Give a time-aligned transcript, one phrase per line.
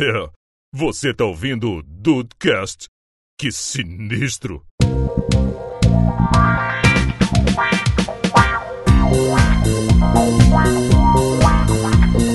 [0.00, 0.30] É,
[0.72, 2.86] você tá ouvindo o Dudecast?
[3.36, 4.64] Que sinistro!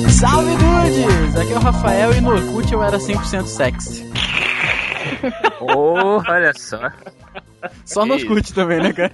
[0.09, 1.35] Salve dudes!
[1.37, 4.03] Aqui é o Rafael e no Orkut eu era 100% sexy.
[5.61, 6.79] Oh, olha só.
[7.85, 9.11] Só no Orkut também, né, cara?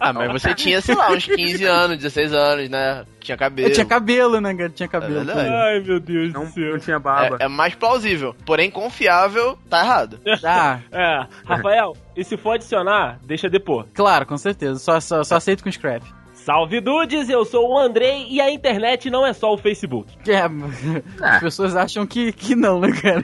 [0.00, 3.04] Ah, mas você tinha, sei lá, uns 15 anos, 16 anos, né?
[3.20, 3.68] Tinha cabelo.
[3.68, 4.70] Eu tinha cabelo, né, cara?
[4.70, 5.30] Tinha cabelo.
[5.30, 5.48] É.
[5.74, 6.72] Ai, meu Deus Não, do céu.
[6.72, 7.36] não tinha barba.
[7.40, 8.34] É, é mais plausível.
[8.44, 10.20] Porém, confiável, tá errado.
[10.44, 13.86] Ah, É, Rafael, e se for adicionar, deixa depor.
[13.94, 14.78] claro, com certeza.
[14.78, 16.02] Só, só, só aceito com scrap.
[16.34, 20.12] Salve dudes, eu sou o Andrei e a internet não é só o Facebook.
[20.28, 21.36] É, Ah.
[21.36, 23.22] as pessoas acham que, que não, né, cara?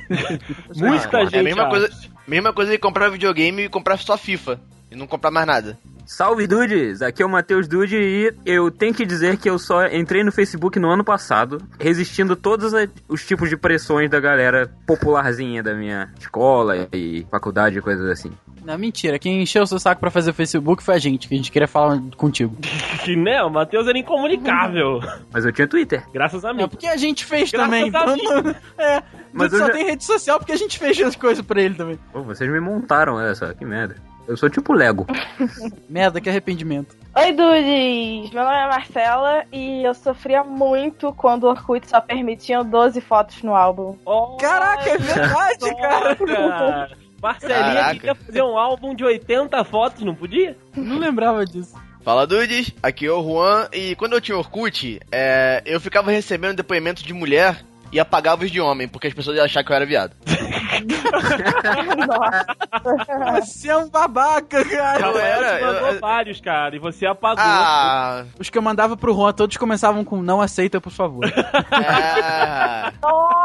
[0.76, 1.70] Muita gente É a mesma acha.
[1.70, 1.90] coisa,
[2.28, 4.60] mesma coisa de comprar videogame e comprar só FIFA.
[4.90, 5.78] E não comprar mais nada.
[6.06, 7.02] Salve dudes!
[7.02, 10.32] Aqui é o Matheus Dude e eu tenho que dizer que eu só entrei no
[10.32, 12.72] Facebook no ano passado, resistindo todos
[13.06, 18.32] os tipos de pressões da galera popularzinha da minha escola e faculdade e coisas assim.
[18.64, 19.18] Não, mentira.
[19.18, 21.52] Quem encheu o seu saco pra fazer o Facebook foi a gente, que a gente
[21.52, 22.56] queria falar contigo.
[23.04, 25.00] Que, né, o Matheus era incomunicável.
[25.32, 26.04] Mas eu tinha Twitter.
[26.12, 26.64] Graças a mim.
[26.64, 27.84] É porque a gente fez Graças também.
[27.84, 28.14] a Então,
[28.44, 28.54] mim.
[28.76, 29.02] é,
[29.32, 31.98] Mas só já- tem rede social porque a gente fez as coisas pra ele também.
[32.12, 33.96] Pô, vocês me montaram, olha só, que merda.
[34.28, 35.06] Eu sou tipo Lego.
[35.88, 36.94] Merda, que arrependimento.
[37.16, 38.30] Oi, Dudes!
[38.30, 43.42] Meu nome é Marcela e eu sofria muito quando o Orkut só permitia 12 fotos
[43.42, 43.96] no álbum.
[44.04, 46.14] Oh, Caraca, é verdade, cara.
[46.14, 46.90] cara.
[47.22, 47.94] Marcelinha Caraca.
[47.94, 50.56] queria fazer um álbum de 80 fotos, não podia?
[50.76, 51.74] Não lembrava disso.
[52.02, 56.56] Fala dudes, aqui é o Juan e quando eu tinha Orkut, é, eu ficava recebendo
[56.56, 59.76] depoimento de mulher e apagava os de homem, porque as pessoas iam achar que eu
[59.76, 60.12] era viado.
[62.06, 62.46] Nossa.
[63.40, 65.06] Você é um babaca, cara.
[65.06, 67.42] Eu era, te mandou eu- vários, cara, e você apagou.
[67.44, 71.24] Ah, Os que eu mandava pro Juan, todos começavam com não aceita, por favor.
[71.26, 72.92] é.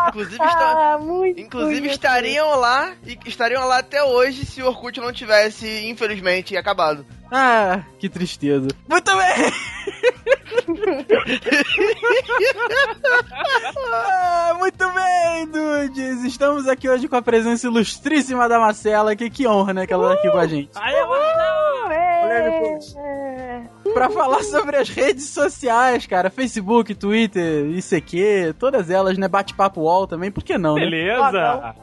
[0.09, 1.39] Inclusive, está- Ah, muito.
[1.39, 7.05] Inclusive estariam lá e estariam lá até hoje se o Orkut não tivesse, infelizmente, acabado.
[7.31, 8.68] Ah, que tristeza.
[8.88, 9.23] Muito bem!
[13.91, 16.23] ah, muito bem, dudes!
[16.25, 20.09] Estamos aqui hoje com a presença ilustríssima da Marcela, que, que honra, né, que ela
[20.09, 20.72] tá aqui com a gente.
[20.75, 21.91] Aí, Marcelo!
[21.91, 23.61] É.
[23.94, 30.07] Pra falar sobre as redes sociais, cara, Facebook, Twitter, ICQ, todas elas, né, bate-papo wall
[30.07, 30.81] também, por que não, né?
[30.81, 31.75] Beleza!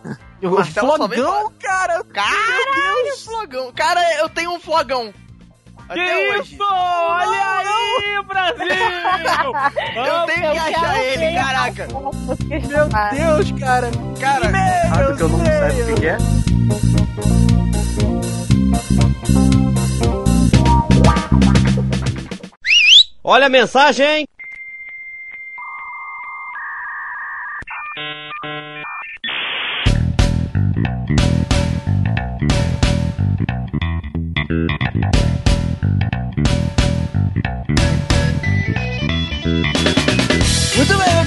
[0.42, 2.02] O Marcela flogão, cara!
[2.04, 3.72] Caralho, flogão!
[3.72, 5.12] Cara, eu tenho um flogão.
[5.92, 6.54] Que Até hoje.
[6.54, 6.62] isso?
[6.62, 9.52] Olha aí, Brasil!
[10.06, 11.88] Eu tenho que achar ele, caraca.
[11.88, 13.90] Meu Deus, cara!
[14.20, 16.16] Cara, Errado que eu não sei o que é.
[23.24, 24.26] Olha a mensagem!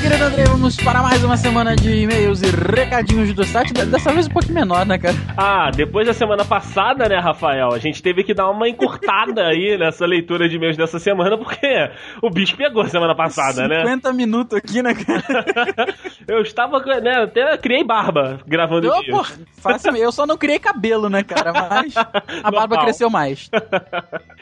[0.04, 3.72] Querido André, vamos para mais uma semana de e-mails e recadinhos do site.
[3.72, 5.16] Dessa vez um pouquinho menor, né, cara?
[5.38, 7.72] Ah, depois da semana passada, né, Rafael?
[7.72, 11.90] A gente teve que dar uma encurtada aí nessa leitura de e-mails dessa semana, porque
[12.22, 13.80] o bicho pegou semana passada, né?
[13.80, 15.24] 50 minutos aqui, né, cara?
[16.28, 21.10] Eu estava, né, até criei barba gravando Eu, pô, fácil, eu só não criei cabelo,
[21.10, 21.54] né, cara?
[21.54, 22.84] Mas a barba Normal.
[22.84, 23.50] cresceu mais.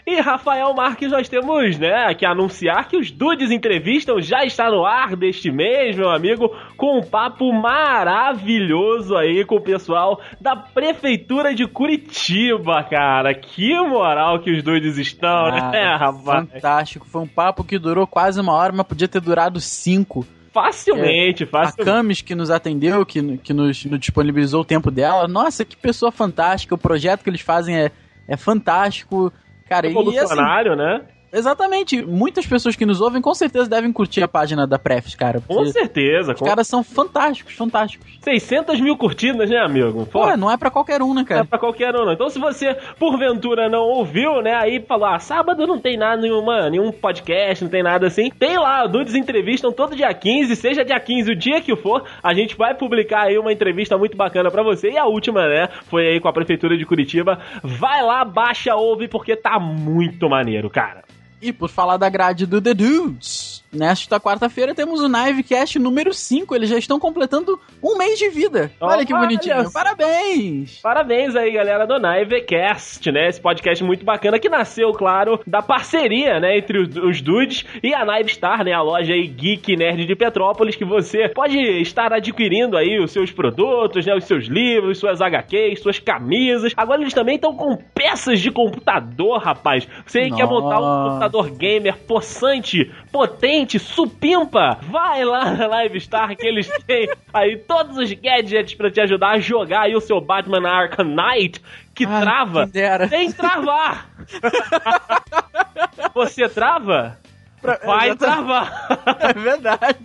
[0.06, 4.84] E Rafael Marques, nós temos, né, que anunciar que os Dudes Entrevistam já está no
[4.84, 11.54] ar deste mês, meu amigo, com um papo maravilhoso aí com o pessoal da Prefeitura
[11.54, 13.34] de Curitiba, cara.
[13.34, 16.50] Que moral que os Dudes estão, Ah, né, rapaz?
[16.52, 17.06] Fantástico.
[17.06, 20.26] Foi um papo que durou quase uma hora, mas podia ter durado cinco.
[20.54, 21.86] Facilmente, A facilmente.
[21.92, 25.28] Camis que nos atendeu, que, que nos, nos disponibilizou o tempo dela.
[25.28, 26.76] Nossa, que pessoa fantástica.
[26.76, 27.92] O projeto que eles fazem é,
[28.28, 29.32] é fantástico.
[29.70, 31.02] Cara, e assim, Revolucionário, né?
[31.32, 32.06] Exatamente.
[32.06, 35.42] Muitas pessoas que nos ouvem com certeza devem curtir a página da Prefs, cara.
[35.48, 36.34] Com certeza.
[36.34, 38.08] os Com caras são fantásticos, fantásticos.
[38.22, 40.06] 600 mil curtidas, né, amigo?
[40.06, 41.46] Pô, não é pra qualquer um, né, Não é cara?
[41.46, 42.14] pra qualquer um, não.
[42.14, 46.70] Então, se você, porventura, não ouviu, né, aí falou, ah, sábado não tem nada, nenhuma,
[46.70, 51.00] nenhum podcast, não tem nada assim, tem lá, Dudes entrevistam todo dia 15, seja dia
[51.00, 54.64] 15, o dia que for, a gente vai publicar aí uma entrevista muito bacana pra
[54.64, 54.92] você.
[54.92, 57.40] E a última, né, foi aí com a Prefeitura de Curitiba.
[57.64, 61.04] Vai lá, baixa, ouve, porque tá muito maneiro, cara.
[61.42, 66.56] E por falar da grade do The Dudes, nesta quarta-feira temos o Nivecast número 5.
[66.56, 68.72] Eles já estão completando um mês de vida.
[68.80, 69.64] Olha que Olha bonitinho.
[69.64, 69.72] só.
[69.72, 70.80] Parabéns!
[70.82, 73.30] Parabéns aí, galera do Nivecast, né?
[73.30, 77.94] Esse podcast muito bacana que nasceu, claro, da parceria, né, entre os, os dudes e
[77.94, 82.78] a Nivestar, né, a loja aí geek nerd de Petrópolis que você pode estar adquirindo
[82.78, 86.74] aí os seus produtos, né, os seus livros, suas HQs, suas camisas.
[86.76, 89.88] Agora eles também estão com peças de computador, rapaz.
[90.06, 96.46] Você aí quer montar um computador gamer possante, potente, supimpa, vai lá na Livestar que
[96.48, 100.68] eles têm aí todos os gadgets pra te ajudar a jogar aí o seu Batman
[100.70, 101.62] Arkham Knight
[101.94, 102.70] que Ai, trava
[103.10, 104.10] sem travar.
[106.14, 107.18] Você trava?
[107.62, 108.18] Pra- Vai Exatamente.
[108.20, 108.88] travar.
[109.20, 110.00] É verdade.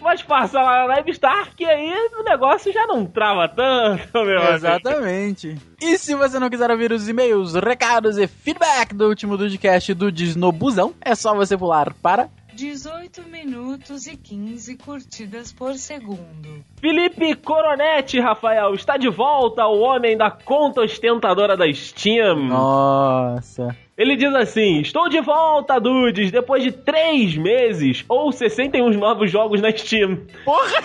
[0.00, 4.54] Mas passa lá na Livestar que aí o negócio já não trava tanto, meu amigo.
[4.54, 5.58] Exatamente.
[5.80, 10.10] E se você não quiser ouvir os e-mails, recados e feedback do último Dudcast do
[10.10, 12.28] Desnobuzão, é só você pular para
[12.60, 16.62] 18 minutos e 15 curtidas por segundo.
[16.78, 22.48] Felipe Coronetti, Rafael, está de volta o homem da conta ostentadora da Steam.
[22.48, 23.74] Nossa.
[23.96, 29.62] Ele diz assim: Estou de volta, dudes, depois de três meses ou 61 novos jogos
[29.62, 30.18] na Steam.
[30.44, 30.82] Porra!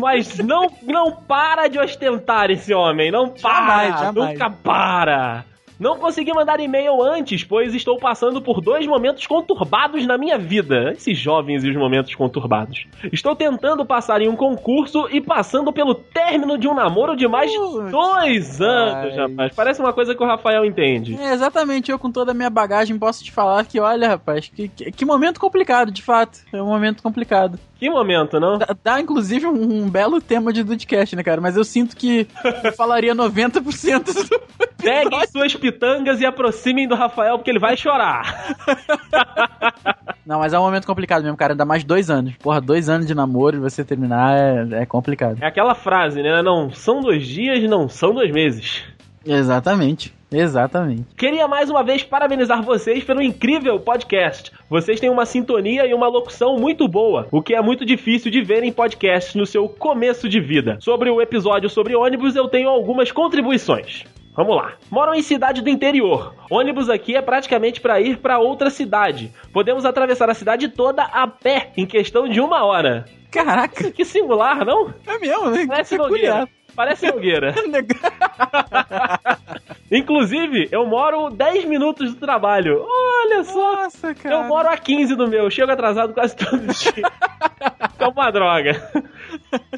[0.00, 4.32] Mas não, não para de ostentar esse homem, não para, Jamais, jamais.
[4.32, 5.44] nunca para.
[5.78, 10.92] Não consegui mandar e-mail antes, pois estou passando por dois momentos conturbados na minha vida.
[10.92, 12.86] Esses jovens e os momentos conturbados.
[13.12, 17.50] Estou tentando passar em um concurso e passando pelo término de um namoro de mais
[17.50, 17.58] de
[17.90, 19.54] dois anos, rapaz.
[19.54, 21.16] Parece uma coisa que o Rafael entende.
[21.20, 24.68] É, exatamente, eu com toda a minha bagagem posso te falar que, olha, rapaz, que,
[24.68, 26.40] que, que momento complicado, de fato.
[26.52, 27.58] É um momento complicado.
[27.78, 28.56] Que momento, não?
[28.56, 31.42] Dá, dá, inclusive, um, um belo tema de Dudcast, né, cara?
[31.42, 32.26] Mas eu sinto que
[32.64, 34.46] eu falaria 90% do
[34.78, 38.54] Peguem suas pitangas e aproximem do Rafael, porque ele vai chorar.
[40.24, 41.54] Não, mas é um momento complicado mesmo, cara.
[41.54, 42.36] Ainda mais dois anos.
[42.36, 45.38] Porra, dois anos de namoro e você terminar é, é complicado.
[45.40, 46.40] É aquela frase, né?
[46.42, 48.84] Não são dois dias, não são dois meses.
[49.24, 50.14] Exatamente.
[50.30, 51.04] Exatamente.
[51.16, 54.52] Queria mais uma vez parabenizar vocês pelo incrível podcast.
[54.68, 58.42] Vocês têm uma sintonia e uma locução muito boa, o que é muito difícil de
[58.42, 60.78] ver em podcasts no seu começo de vida.
[60.80, 64.04] Sobre o episódio sobre ônibus, eu tenho algumas contribuições.
[64.36, 64.72] Vamos lá.
[64.90, 66.34] Moram em cidade do interior.
[66.50, 69.32] Ônibus aqui é praticamente para ir para outra cidade.
[69.52, 73.06] Podemos atravessar a cidade toda a pé em questão de uma hora.
[73.30, 74.92] Caraca, Que singular, não?
[75.06, 75.66] é mesmo, né?
[75.66, 75.96] Parece.
[75.96, 76.48] Nogueira.
[76.76, 77.54] Parece Nogueira.
[79.90, 82.84] Inclusive, eu moro 10 minutos do trabalho.
[82.86, 83.76] Olha só.
[83.76, 84.34] Nossa, cara.
[84.34, 87.10] Eu moro a 15 do meu, chego atrasado quase todo dia.
[87.98, 88.92] é uma droga.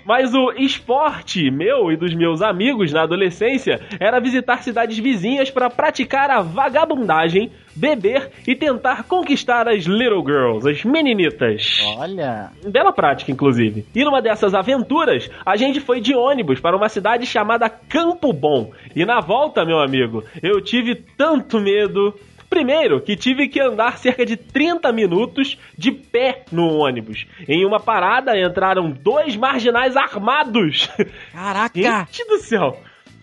[0.05, 5.71] Mas o esporte meu e dos meus amigos na adolescência era visitar cidades vizinhas para
[5.71, 11.81] praticar a vagabundagem, beber e tentar conquistar as little girls, as meninitas.
[11.99, 12.51] Olha.
[12.67, 13.87] Bela prática, inclusive.
[13.95, 18.73] E numa dessas aventuras, a gente foi de ônibus para uma cidade chamada Campo Bom.
[18.95, 22.15] E na volta, meu amigo, eu tive tanto medo.
[22.49, 27.27] Primeiro, que tive que andar cerca de 30 minutos de pé no ônibus.
[27.47, 30.89] Em uma parada entraram dois marginais armados.
[31.33, 31.79] Caraca.
[31.79, 32.81] Gente do céu!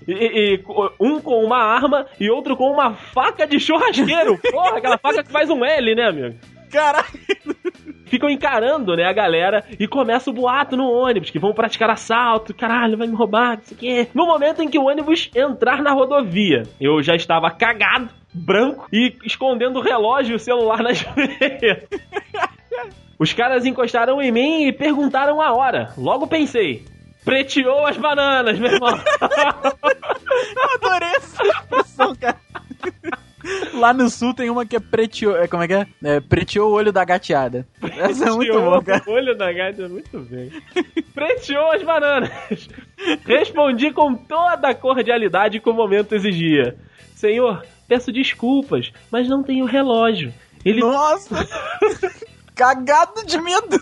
[0.07, 0.63] E, e-
[0.99, 4.37] um com uma arma e outro com uma faca de churrasqueiro.
[4.51, 6.35] Porra, aquela faca que faz um L, né, amigo?
[6.71, 7.17] Caraca.
[8.05, 12.53] ficam encarando, né, a galera e começa o boato no ônibus, que vão praticar assalto,
[12.53, 14.07] caralho, vai me roubar, não sei o quê.
[14.13, 19.15] No momento em que o ônibus entrar na rodovia, eu já estava cagado, branco e
[19.23, 21.83] escondendo o relógio e o celular nas meias.
[23.17, 25.93] Os caras encostaram em mim e perguntaram a hora.
[25.97, 26.83] Logo pensei,
[27.23, 28.89] preteou as bananas, meu irmão.
[30.75, 32.37] Adorei essa expressão, cara.
[33.73, 35.37] Lá no sul tem uma que é preteou.
[35.37, 35.87] É, como é que é?
[36.03, 37.67] é preteou o olho da gateada.
[37.81, 39.03] Essa é muito Preteou boa, cara.
[39.05, 40.51] O olho da gata, muito bem.
[41.13, 42.29] Preteou as bananas.
[43.25, 46.75] Respondi com toda a cordialidade que o momento exigia.
[47.13, 50.33] Senhor, peço desculpas, mas não tenho relógio.
[50.63, 51.35] Ele, Nossa!
[52.55, 53.77] Cagado de medo!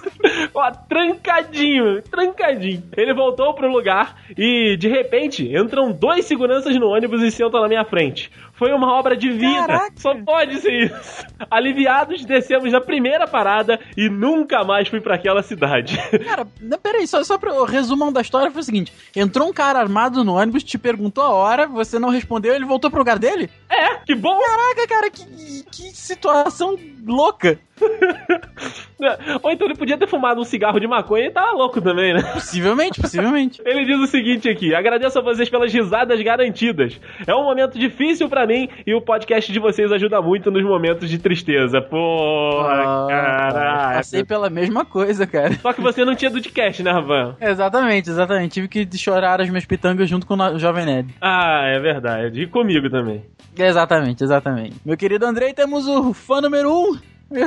[0.54, 2.84] ó, trancadinho, trancadinho.
[2.98, 7.68] Ele voltou pro lugar e, de repente, entram dois seguranças no ônibus e sentam na
[7.68, 8.32] minha frente.
[8.54, 9.68] Foi uma obra divina.
[9.68, 9.94] Caraca.
[9.96, 11.26] Só pode ser isso.
[11.50, 15.98] Aliviados, descemos na primeira parada e nunca mais fui pra aquela cidade.
[16.24, 16.46] Cara,
[16.82, 20.24] peraí, só, só pra o resumão da história foi o seguinte: entrou um cara armado
[20.24, 23.50] no ônibus, te perguntou a hora, você não respondeu, ele voltou pro lugar dele?
[23.70, 24.40] É, que bom.
[24.40, 27.60] Caraca, cara, que, que situação louca!
[29.42, 32.22] Ou então ele podia ter fumado um cigarro de maconha e tava louco também, né?
[32.34, 33.62] Possivelmente, possivelmente.
[33.66, 37.00] Ele diz o seguinte aqui: agradeço a vocês pelas risadas garantidas.
[37.26, 41.10] É um momento difícil pra mim e o podcast de vocês ajuda muito nos momentos
[41.10, 41.82] de tristeza.
[41.82, 43.96] Porra, Ah, caraca.
[43.98, 45.54] Passei pela mesma coisa, cara.
[45.62, 47.36] Só que você não tinha Dudcast, né, Ravan?
[47.40, 48.54] Exatamente, exatamente.
[48.54, 51.14] Tive que chorar as minhas pitangas junto com o Jovem Nerd.
[51.22, 52.42] Ah, é verdade.
[52.44, 53.24] E comigo também.
[53.58, 54.76] Exatamente, exatamente.
[54.86, 56.98] Meu querido Andrei, temos o fã número um,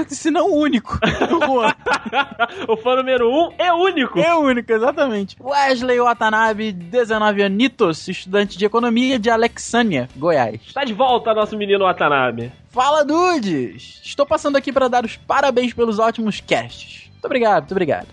[0.09, 0.99] se não o único,
[2.69, 4.19] o fã número um é único.
[4.19, 5.37] É único, exatamente.
[5.41, 10.61] Wesley Watanabe, 19 anitos, estudante de economia de Alexânia, Goiás.
[10.67, 12.53] Está de volta nosso menino Watanabe.
[12.71, 14.01] Fala, dudes!
[14.05, 17.09] Estou passando aqui para dar os parabéns pelos ótimos casts.
[17.11, 18.09] Muito obrigado, muito obrigado.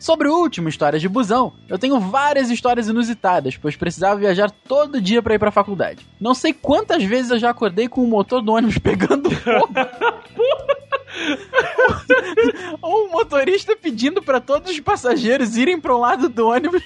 [0.00, 4.98] Sobre o último, Histórias de Busão, eu tenho várias histórias inusitadas, pois precisava viajar todo
[4.98, 6.06] dia para ir pra faculdade.
[6.18, 9.74] Não sei quantas vezes eu já acordei com o motor do ônibus pegando fogo.
[12.82, 16.82] Ou o motorista pedindo para todos os passageiros irem para um lado do ônibus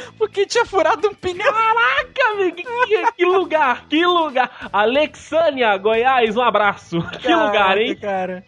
[0.18, 1.52] porque tinha furado um pneu.
[1.52, 4.68] Caraca, amigo, que, que lugar, que lugar.
[4.72, 7.00] Alexânia, Goiás, um abraço.
[7.20, 7.96] Que Caraca, lugar, hein?
[7.96, 8.44] cara.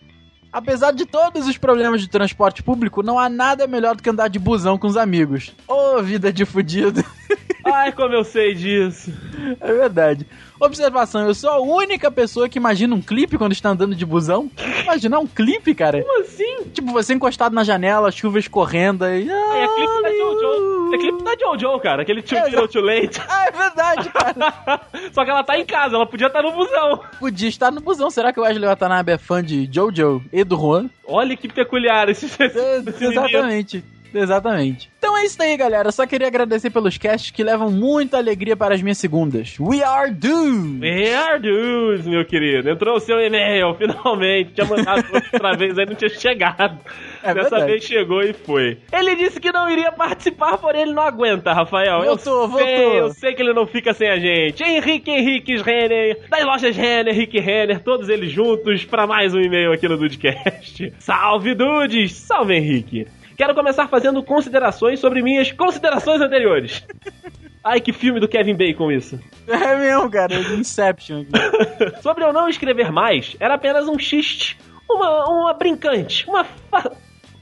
[0.50, 4.28] Apesar de todos os problemas de transporte público, não há nada melhor do que andar
[4.28, 5.54] de busão com os amigos.
[5.66, 7.04] Ô, vida de fudido.
[7.64, 9.12] Ai, como eu sei disso.
[9.60, 10.26] É verdade.
[10.60, 14.50] Observação, eu sou a única pessoa que imagina um clipe quando está andando de busão.
[14.82, 16.02] Imaginar um clipe, cara?
[16.02, 16.64] Como assim?
[16.72, 19.30] Tipo, você encostado na janela, chuva escorrendo e...
[19.30, 20.94] É, é clipe da Jojo.
[20.94, 22.02] É clipe da Jojo, cara.
[22.02, 23.20] Aquele too É, too late.
[23.28, 24.80] Ah, é verdade, cara.
[25.12, 27.00] Só que ela tá em casa, ela podia estar no busão.
[27.20, 28.10] Podia estar no busão.
[28.10, 30.90] Será que o Wesley Watanabe é fã de Jojo e do Juan?
[31.06, 33.78] Olha que peculiar esse, esse, esse menino.
[34.14, 34.90] Exatamente.
[34.98, 35.92] Então é isso aí, galera.
[35.92, 39.56] Só queria agradecer pelos casts que levam muita alegria para as minhas segundas.
[39.60, 40.80] We are doomed!
[40.80, 42.68] Fair dues, meu querido.
[42.70, 44.52] Entrou o seu e-mail, finalmente.
[44.54, 46.78] Tinha mandado outra vez, aí não tinha chegado.
[47.20, 47.72] É Dessa verdade.
[47.72, 48.78] vez chegou e foi.
[48.92, 52.04] Ele disse que não iria participar, porém ele não aguenta, Rafael.
[52.04, 52.94] Voltou, eu sei, voltou.
[52.94, 54.62] eu sei que ele não fica sem a gente.
[54.62, 59.72] Henrique Henriques Renner, das lojas Renner, Henrique Renner, todos eles juntos para mais um e-mail
[59.72, 60.92] aqui no Dudecast.
[61.00, 62.12] Salve, Dudes!
[62.12, 63.08] Salve, Henrique!
[63.38, 66.84] Quero começar fazendo considerações sobre minhas considerações anteriores.
[67.62, 69.16] Ai, que filme do Kevin Bacon isso.
[69.46, 70.34] É mesmo, cara.
[70.34, 72.02] Inception aqui.
[72.02, 74.58] Sobre eu não escrever mais, era apenas um xiste.
[74.90, 76.28] Uma, uma brincante.
[76.28, 76.90] Uma fa...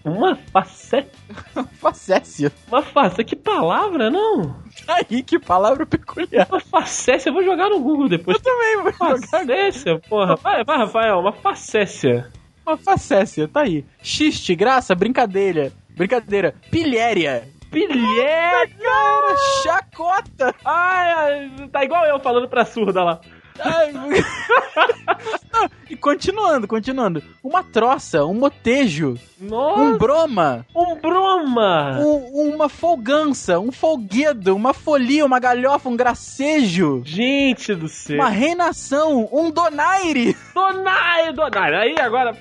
[0.04, 1.10] Uma facete.
[1.80, 2.52] Facécia.
[2.68, 3.24] Uma face.
[3.24, 4.54] Que palavra, não?
[4.86, 6.46] Aí, que palavra peculiar.
[6.50, 7.30] Uma facécia.
[7.30, 8.36] Eu vou jogar no Google depois.
[8.36, 10.36] Eu também vou jogar Facécia, porra.
[10.36, 11.20] Vai, vai, Rafael.
[11.20, 12.30] Uma facécia.
[12.66, 13.48] uma facécia.
[13.48, 13.84] Tá aí.
[14.02, 15.72] Xiste, graça, brincadeira.
[15.96, 16.54] Brincadeira.
[16.70, 17.48] Pilhéria.
[17.70, 18.68] Pilheca!
[18.82, 20.54] Cara, chacota.
[20.64, 23.20] Ai, ai, tá igual eu falando pra surda lá.
[23.58, 23.90] Ai,
[25.52, 27.22] Não, e continuando, continuando.
[27.42, 31.98] Uma troça, um motejo, Nossa, um broma, um broma!
[32.00, 38.16] um- uma folgança, um folguedo, uma folia, uma galhofa, um gracejo, Gente do céu.
[38.16, 41.76] uma reinação, um donaire, Donaire, Donaire.
[41.76, 42.36] Aí agora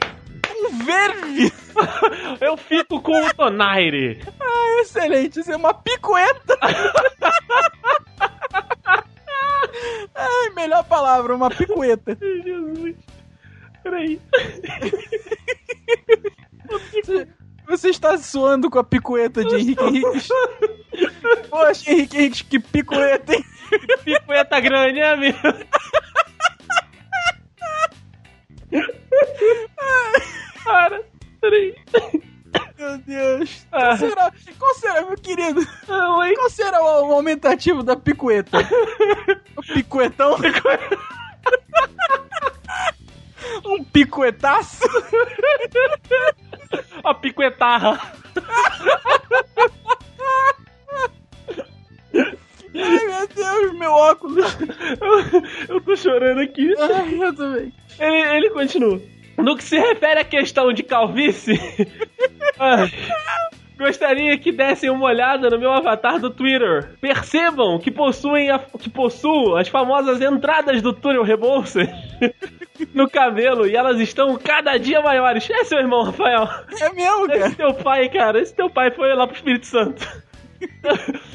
[0.56, 1.54] um verve.
[2.42, 4.22] eu fico com o Donaire.
[4.40, 5.40] Ah, excelente.
[5.40, 6.58] Isso é uma picueta.
[10.16, 12.18] Ai, melhor palavra, uma picueta.
[12.22, 12.96] Jesus.
[13.84, 14.20] Peraí.
[16.68, 17.28] Você,
[17.68, 20.28] você está suando com a picueta de Henrique Henriques?
[21.50, 23.46] Poxa, Henrique Henriques, que picueta, hein?
[24.04, 25.38] Picueta grande, né, amigo?
[30.64, 31.04] Para,
[31.42, 31.76] peraí.
[32.78, 33.66] Meu Deus.
[33.72, 33.80] Ah.
[33.80, 35.68] Qual será, qual será, meu querido?
[35.88, 36.36] Ah, oi.
[36.36, 38.58] Qual será o, o aumentativo da picueta?
[39.58, 40.36] O picuetão?
[43.64, 44.84] Um picuetaço?
[47.04, 48.00] A picuetarra.
[52.14, 54.58] Ai, meu Deus, meu óculos.
[55.96, 56.74] Tô chorando aqui.
[56.80, 57.74] Ai, eu também.
[58.00, 59.02] Ele, ele continua.
[59.38, 61.60] No que se refere à questão de calvície,
[62.58, 62.90] ai,
[63.78, 66.92] gostaria que dessem uma olhada no meu avatar do Twitter.
[67.02, 71.88] Percebam que possuem a- que possuo as famosas entradas do túnel Rebouças
[72.94, 75.50] no cabelo e elas estão cada dia maiores.
[75.50, 76.48] É seu irmão, Rafael.
[76.82, 77.48] É mesmo, cara.
[77.48, 78.40] Esse teu pai, cara.
[78.42, 80.08] Esse teu pai foi lá pro Espírito Santo.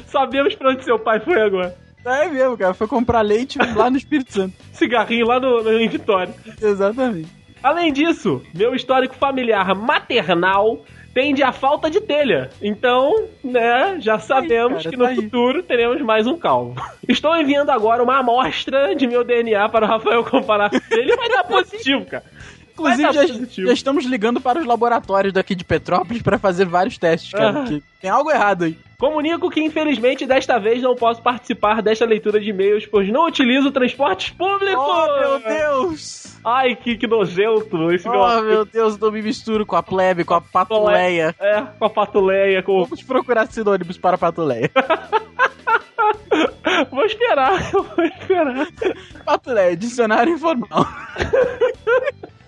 [0.07, 1.75] Sabemos pra onde seu pai foi agora.
[2.05, 2.73] É mesmo, cara.
[2.73, 4.53] Foi comprar leite lá no Espírito Santo.
[4.73, 6.33] Cigarrinho lá no, no em Vitória.
[6.61, 7.29] Exatamente.
[7.61, 12.49] Além disso, meu histórico familiar maternal tende à falta de telha.
[12.61, 15.15] Então, né, já sabemos cara, que no tá aí.
[15.15, 16.81] futuro teremos mais um calvo.
[17.07, 21.15] Estou enviando agora uma amostra de meu DNA para o Rafael comparar com ele e
[21.15, 22.23] vai dar positivo, cara.
[22.81, 26.97] Inclusive, Vai já, já estamos ligando para os laboratórios daqui de Petrópolis para fazer vários
[26.97, 27.63] testes, cara.
[27.63, 27.79] Ah.
[28.01, 28.77] tem algo errado aí.
[28.97, 33.71] Comunico que infelizmente desta vez não posso participar desta leitura de e-mails, pois não utilizo
[33.71, 34.75] transportes públicos.
[34.77, 36.37] Oh, meu Deus!
[36.43, 40.23] Ai, que, que nojento esse meu Oh, meu Deus, não me misturo com a plebe,
[40.23, 41.35] com a patuleia.
[41.39, 42.83] É, com a patuleia, com.
[42.83, 44.69] Vamos procurar sinônimos para patuleia.
[46.89, 48.67] Vou esperar, eu vou esperar.
[49.25, 50.87] Patuleia, dicionário informal.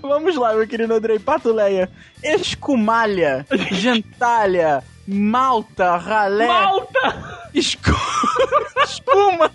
[0.00, 1.18] Vamos lá, meu querido Andrei.
[1.18, 1.90] Patuleia.
[2.22, 7.48] Escumalha, gentalha, malta, ralé, Malta!
[7.54, 7.90] escu...
[8.84, 9.50] escuma,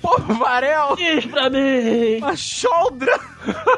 [0.00, 2.18] polvarel, Diz pra mim!
[2.18, 3.18] uma choldra,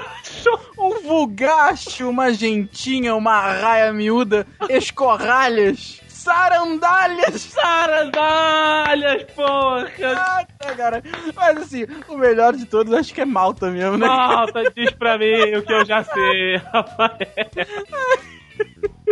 [0.78, 9.90] um vulgacho, uma gentinha, uma raia miúda, escorralhas, sarandalhas, Sarandalhas, porra!
[9.98, 11.02] Caraca, cara.
[11.34, 14.06] Mas assim, o melhor de todos acho que é malta mesmo, né?
[14.06, 17.18] Malta, diz pra mim o que eu já sei, Rafael.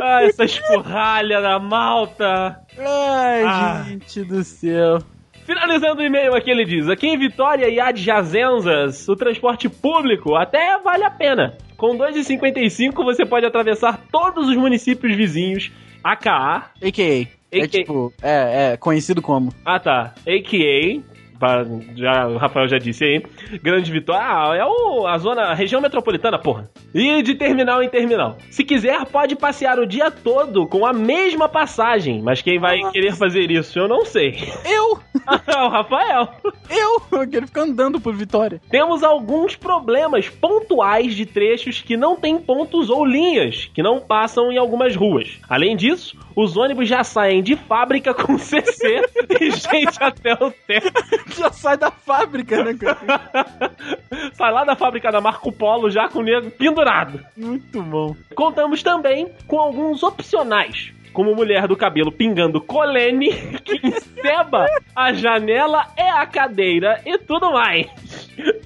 [0.02, 2.60] Ah, essa escorralha da malta.
[2.78, 3.84] Ai, Ah.
[3.86, 4.98] gente do céu.
[5.44, 10.78] Finalizando o e-mail aqui, ele diz: Aqui em Vitória e adjacências, o transporte público até
[10.78, 11.56] vale a pena.
[11.76, 15.70] Com 2,55 você pode atravessar todos os municípios vizinhos.
[16.02, 16.70] AKA.
[16.82, 17.28] A.K.A.
[17.52, 19.52] É tipo, é, é conhecido como.
[19.64, 20.14] Ah tá.
[20.26, 21.02] AKA.
[21.40, 21.64] Pra-
[21.96, 23.22] Já, o Rafael já disse aí.
[23.62, 24.20] Grande Vitória.
[24.22, 26.70] Ah, é o, a zona, a região metropolitana, porra.
[26.94, 28.36] E de terminal em terminal.
[28.50, 32.20] Se quiser, pode passear o dia todo com a mesma passagem.
[32.22, 34.36] Mas quem vai querer fazer isso, eu não sei.
[34.64, 34.98] Eu!
[35.64, 36.28] o Rafael.
[36.68, 37.00] Eu!
[37.20, 38.60] Eu quero ficar andando por Vitória.
[38.70, 44.52] Temos alguns problemas pontuais de trechos que não têm pontos ou linhas, que não passam
[44.52, 45.38] em algumas ruas.
[45.48, 49.02] Além disso, os ônibus já saem de fábrica com CC
[49.40, 50.92] e gente até o teto.
[51.36, 53.70] Já sai da fábrica, né, cara?
[54.34, 57.20] Sai lá da fábrica da Marco Polo já com o nego pendurado.
[57.36, 58.16] Muito bom.
[58.34, 60.92] Contamos também com alguns opcionais.
[61.12, 63.30] Como mulher do cabelo pingando colene,
[63.64, 67.86] que enceba a janela e a cadeira e tudo mais.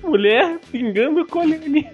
[0.03, 1.91] Mulher pingando colene.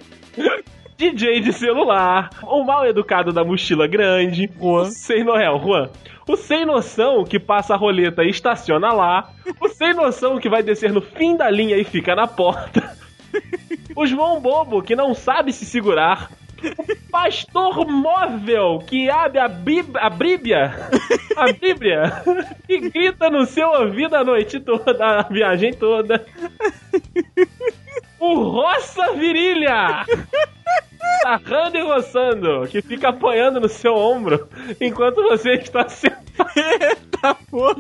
[1.00, 5.88] DJ de celular, o mal educado da mochila grande, o sem Noel, Juan.
[6.28, 9.30] O sem noção que passa a roleta e estaciona lá.
[9.59, 12.95] O sem noção que vai descer no fim da linha e fica na porta.
[13.97, 16.30] O João Bobo que não sabe se segurar.
[16.62, 20.75] O pastor móvel que abre a, bib a Bíblia.
[21.35, 22.12] A Bíblia.
[22.69, 26.26] E grita no seu ouvido a noite toda, a viagem toda.
[28.21, 30.04] O Roça Virilha!
[31.23, 34.49] Sarrando e roçando, que fica apoiando no seu ombro
[34.80, 36.21] enquanto você está sentado.
[36.56, 37.75] Eita porra!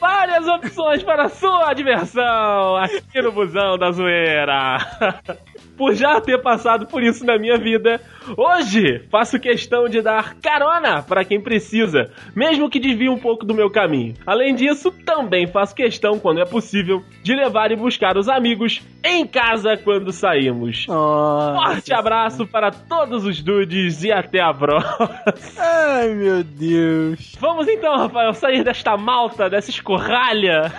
[0.00, 4.78] Várias opções para sua diversão aqui no Busão da Zoeira.
[5.80, 7.98] Por já ter passado por isso na minha vida,
[8.36, 13.54] hoje faço questão de dar carona para quem precisa, mesmo que desvie um pouco do
[13.54, 14.12] meu caminho.
[14.26, 19.26] Além disso, também faço questão, quando é possível, de levar e buscar os amigos em
[19.26, 20.86] casa quando saímos.
[20.86, 21.54] Nossa.
[21.54, 25.08] Forte abraço para todos os dudes e até a próxima.
[25.56, 27.36] Ai, meu Deus.
[27.40, 30.70] Vamos então, Rafael, sair desta malta, dessa escorralha.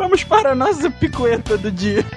[0.00, 2.02] Vamos para a nossa picueta do dia.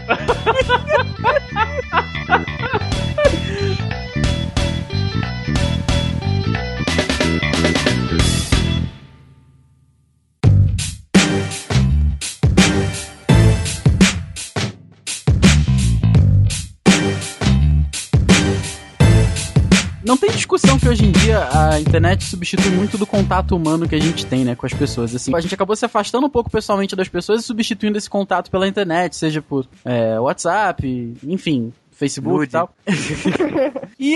[20.35, 24.25] discussão que hoje em dia a internet substitui muito do contato humano que a gente
[24.25, 25.13] tem, né, com as pessoas.
[25.15, 28.49] Assim, a gente acabou se afastando um pouco pessoalmente das pessoas e substituindo esse contato
[28.49, 32.49] pela internet, seja por é, WhatsApp, enfim, Facebook Nude.
[32.49, 32.73] e tal.
[33.99, 34.15] e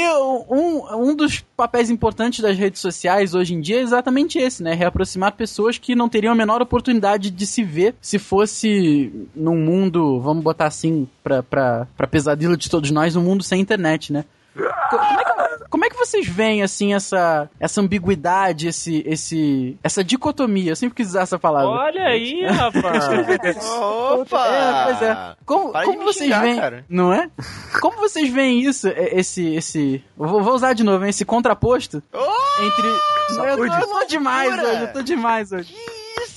[0.50, 4.74] um, um dos papéis importantes das redes sociais hoje em dia é exatamente esse, né?
[4.74, 10.20] Reaproximar pessoas que não teriam a menor oportunidade de se ver se fosse num mundo,
[10.20, 14.26] vamos botar assim, pra, pra, pra pesadelo de todos nós, um mundo sem internet, né?
[14.90, 15.34] Co- Como é, que,
[15.70, 20.72] como é que vocês veem, assim, essa, essa ambiguidade, esse, esse, essa dicotomia?
[20.72, 21.70] Eu sempre quis usar essa palavra.
[21.70, 23.06] Olha aí, rapaz.
[23.68, 24.48] Opa!
[24.48, 25.36] É, pois é.
[25.46, 26.86] Como, Para como vocês xingar, veem, cara.
[26.90, 27.30] não é?
[27.82, 32.02] Como vocês veem isso, é, esse, esse, vou, vou usar de novo, hein, esse contraposto
[32.14, 35.74] Ô, entre, eu, tô- eu tô demais hoje, eu tô demais hoje.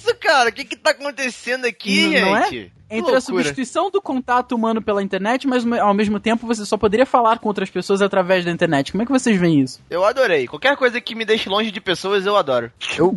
[0.01, 0.49] Isso, cara?
[0.49, 2.43] O que que tá acontecendo aqui, Não- não é?
[2.45, 2.73] gente?
[2.93, 7.07] Entre a substituição do contato humano pela internet, mas ao mesmo tempo você só poderia
[7.07, 8.91] falar com outras pessoas através da internet.
[8.91, 9.81] Como é que vocês veem isso?
[9.89, 10.49] Eu adorei.
[10.49, 12.73] Qualquer coisa que me deixe longe de pessoas, eu adoro.
[12.99, 13.17] Eu,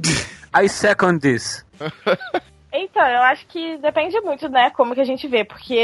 [0.56, 1.66] I second this.
[2.76, 5.76] Então, eu acho que depende muito, né, como que a gente vê, porque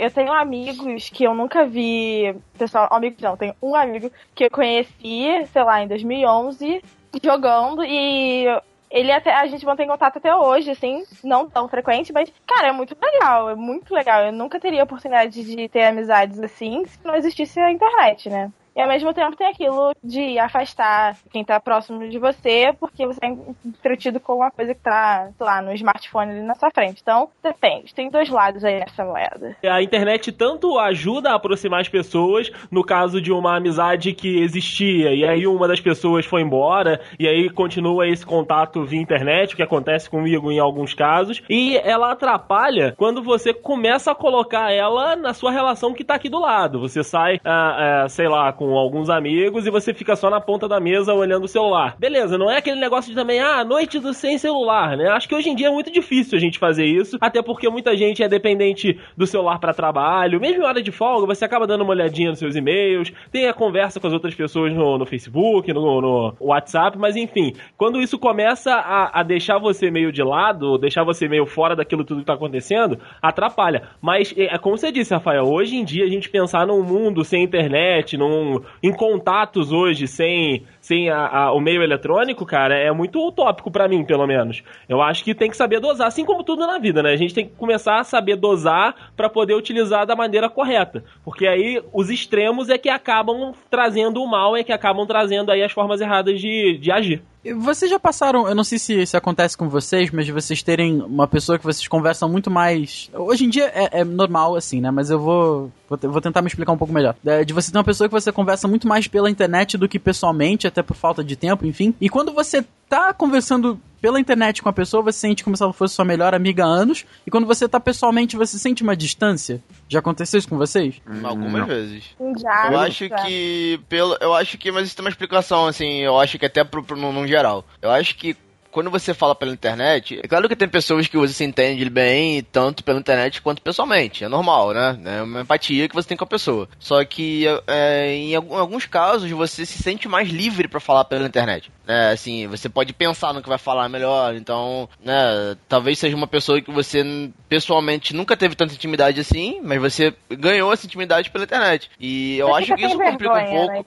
[0.00, 4.50] eu tenho amigos que eu nunca vi, pessoal, amigos não, tenho um amigo que eu
[4.50, 6.82] conheci, sei lá, em 2011,
[7.22, 8.46] jogando e
[8.90, 12.72] ele até a gente mantém contato até hoje, assim, não tão frequente, mas cara, é
[12.72, 14.24] muito legal, é muito legal.
[14.24, 18.50] Eu nunca teria oportunidade de ter amizades assim se não existisse a internet, né?
[18.74, 23.18] E ao mesmo tempo tem aquilo de afastar quem tá próximo de você, porque você
[23.22, 23.28] é
[23.64, 27.00] entretido com uma coisa que tá, lá, no smartphone ali na sua frente.
[27.02, 27.94] Então, depende.
[27.94, 29.56] Tem dois lados aí nessa moeda.
[29.64, 35.12] A internet tanto ajuda a aproximar as pessoas, no caso de uma amizade que existia,
[35.14, 39.56] e aí uma das pessoas foi embora, e aí continua esse contato via internet, o
[39.56, 45.16] que acontece comigo em alguns casos, e ela atrapalha quando você começa a colocar ela
[45.16, 46.80] na sua relação que tá aqui do lado.
[46.80, 50.68] Você sai, ah, ah, sei lá, com alguns amigos e você fica só na ponta
[50.68, 51.96] da mesa olhando o celular.
[51.98, 55.08] Beleza, não é aquele negócio de também, ah, noite do sem celular, né?
[55.08, 57.96] Acho que hoje em dia é muito difícil a gente fazer isso, até porque muita
[57.96, 60.38] gente é dependente do celular para trabalho.
[60.38, 63.54] Mesmo em hora de folga, você acaba dando uma olhadinha nos seus e-mails, tem a
[63.54, 68.18] conversa com as outras pessoas no, no Facebook, no, no, WhatsApp, mas enfim, quando isso
[68.18, 72.26] começa a, a deixar você meio de lado, deixar você meio fora daquilo tudo que
[72.26, 73.84] tá acontecendo, atrapalha.
[74.02, 77.24] Mas, é, é como você disse, Rafael, hoje em dia a gente pensar num mundo
[77.24, 78.49] sem internet, num
[78.82, 83.88] em contatos hoje sem, sem a, a, o meio eletrônico, cara, é muito utópico para
[83.88, 84.62] mim, pelo menos.
[84.88, 87.12] Eu acho que tem que saber dosar, assim como tudo na vida, né?
[87.12, 91.04] A gente tem que começar a saber dosar para poder utilizar da maneira correta.
[91.24, 95.62] Porque aí os extremos é que acabam trazendo o mal, é que acabam trazendo aí
[95.62, 97.22] as formas erradas de, de agir.
[97.56, 101.26] Vocês já passaram, eu não sei se isso acontece com vocês, mas vocês terem uma
[101.26, 103.10] pessoa que vocês conversam muito mais.
[103.14, 104.90] Hoje em dia é, é normal, assim, né?
[104.90, 107.16] Mas eu vou, vou, vou, tentar me explicar um pouco melhor.
[107.46, 110.66] De você ter uma pessoa que você conversa muito mais pela internet do que pessoalmente,
[110.66, 111.94] até por falta de tempo, enfim.
[111.98, 115.72] E quando você tá conversando pela internet com a pessoa, você sente como se ela
[115.72, 117.04] fosse sua melhor amiga há anos.
[117.26, 119.62] E quando você tá pessoalmente, você sente uma distância.
[119.88, 121.00] Já aconteceu isso com vocês?
[121.06, 121.66] Hum, Algumas Não.
[121.66, 122.04] vezes.
[122.38, 122.72] Já.
[122.72, 126.00] Eu acho que pelo, eu acho que, mas isso tem uma explicação assim.
[126.00, 127.64] Eu acho que até pro, pro num, num geral.
[127.80, 128.34] Eu acho que
[128.70, 132.42] quando você fala pela internet, é claro que tem pessoas que você se entende bem,
[132.42, 134.24] tanto pela internet quanto pessoalmente.
[134.24, 134.98] É normal, né?
[135.04, 136.68] É uma empatia que você tem com a pessoa.
[136.78, 141.70] Só que é, em alguns casos você se sente mais livre para falar pela internet.
[141.90, 142.12] Né?
[142.12, 144.34] Assim, você pode pensar no que vai falar melhor.
[144.36, 145.56] Então, né?
[145.68, 147.02] Talvez seja uma pessoa que você
[147.48, 151.90] pessoalmente nunca teve tanta intimidade assim, mas você ganhou essa intimidade pela internet.
[151.98, 153.86] E eu Você acho que isso complica um pouco.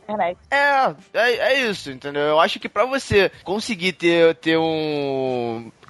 [0.52, 2.24] É, é, é isso, entendeu?
[2.24, 4.72] Eu acho que pra você conseguir ter, ter um.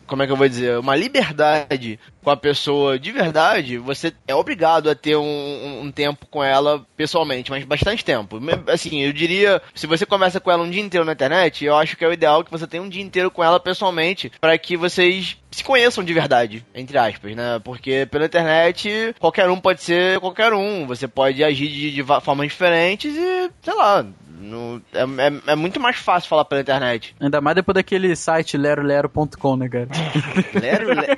[0.06, 0.78] Como é que eu vou dizer?
[0.78, 6.26] Uma liberdade com a pessoa de verdade, você é obrigado a ter um, um- tempo
[6.30, 8.40] com ela pessoalmente, mas bastante tempo.
[8.68, 11.96] Assim, eu diria, se você conversa com ela um dia inteiro na internet, eu acho
[11.98, 14.76] que é o ideal que você tenha um dia inteiro com ela pessoalmente, para que
[14.78, 17.60] vocês se conheçam de verdade, entre aspas, né?
[17.64, 20.86] Porque pela internet, qualquer um pode ser qualquer um.
[20.88, 24.06] Você pode agir de, de formas diferentes e, sei lá,
[24.44, 27.16] no- é, é- é muito mais fácil falar pela internet.
[27.20, 29.88] Ainda mais depois daquele site lerolero.com, né, cara?
[30.60, 31.16] Lero, le-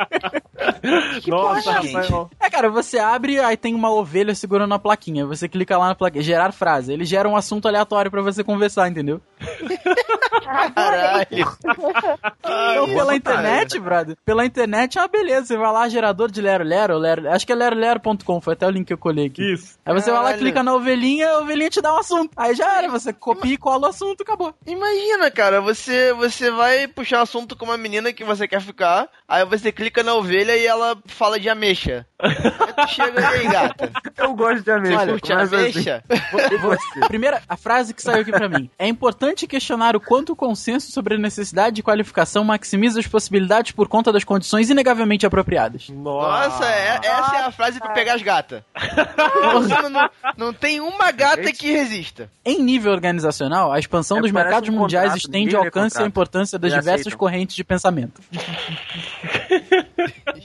[1.21, 1.93] Que Nossa, porra, gente?
[1.95, 2.29] Rafael.
[2.39, 5.25] É, cara, você abre, aí tem uma ovelha segurando a plaquinha.
[5.25, 6.93] Você clica lá na plaquinha, gerar frase.
[6.93, 9.19] Ele gera um assunto aleatório pra você conversar, entendeu?
[10.75, 11.27] Caralho.
[12.39, 15.47] Então, pela internet, brother, pela internet é uma beleza.
[15.47, 18.69] Você vai lá, gerador de Lero Lero, Lero acho que é lerolero.com, foi até o
[18.69, 19.53] link que eu colhei aqui.
[19.53, 19.77] Isso.
[19.85, 20.39] Aí você vai lá, Caralho.
[20.41, 22.31] clica na ovelhinha, a ovelhinha te dá um assunto.
[22.37, 24.53] Aí já era, você copia e cola o assunto, acabou.
[24.65, 29.07] Imagina, cara, você você vai puxar um assunto com uma menina que você quer ficar,
[29.27, 32.05] aí você clica na ovelha e ela fala de ameixa.
[32.19, 33.91] Aí chega e aí, gata.
[34.17, 34.99] Eu gosto de ameixa.
[35.05, 36.03] Você curte assim, ameixa?
[36.61, 36.99] você?
[37.07, 38.69] Primeira, a frase que saiu aqui pra mim.
[38.79, 43.71] É importante questionar o quanto o consenso sobre a necessidade de qualificação maximiza as possibilidades
[43.71, 45.89] por conta das condições inegavelmente apropriadas.
[45.89, 48.63] Nossa, é- essa é a frase pra pegar as gatas.
[49.81, 52.29] não, não, não tem uma gata que resista.
[52.43, 56.03] Em nível organizacional, a expansão É, dos mercados um mundiais contrato, estende o alcance e
[56.03, 57.19] a importância das Eles diversas aceitam.
[57.19, 58.21] correntes de pensamento.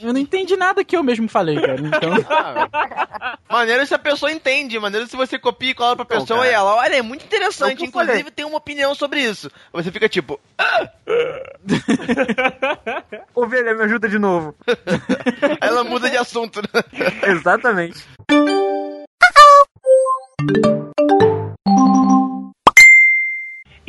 [0.03, 1.79] Eu não entendi nada que eu mesmo falei, cara.
[1.81, 6.21] Então, Ah, maneiro se a pessoa entende, maneiro se você copia e cola pra Então,
[6.21, 6.51] pessoa cara.
[6.51, 9.51] e ela, olha, é muito É interessante, eu inclusive tem uma opinião sobre isso.
[9.73, 10.41] Você fica tipo,
[13.35, 14.55] Ovelha, me ajuda de novo.
[14.67, 16.83] aí ela muda de assunto, né?
[17.27, 18.03] Exatamente.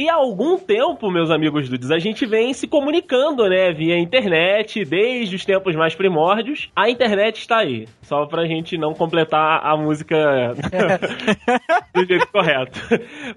[0.01, 4.83] E há algum tempo, meus amigos dudes, a gente vem se comunicando, né, via internet,
[4.83, 6.71] desde os tempos mais primórdios.
[6.75, 10.55] A internet está aí, só pra gente não completar a música
[11.93, 12.79] do jeito correto.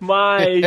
[0.01, 0.63] Mas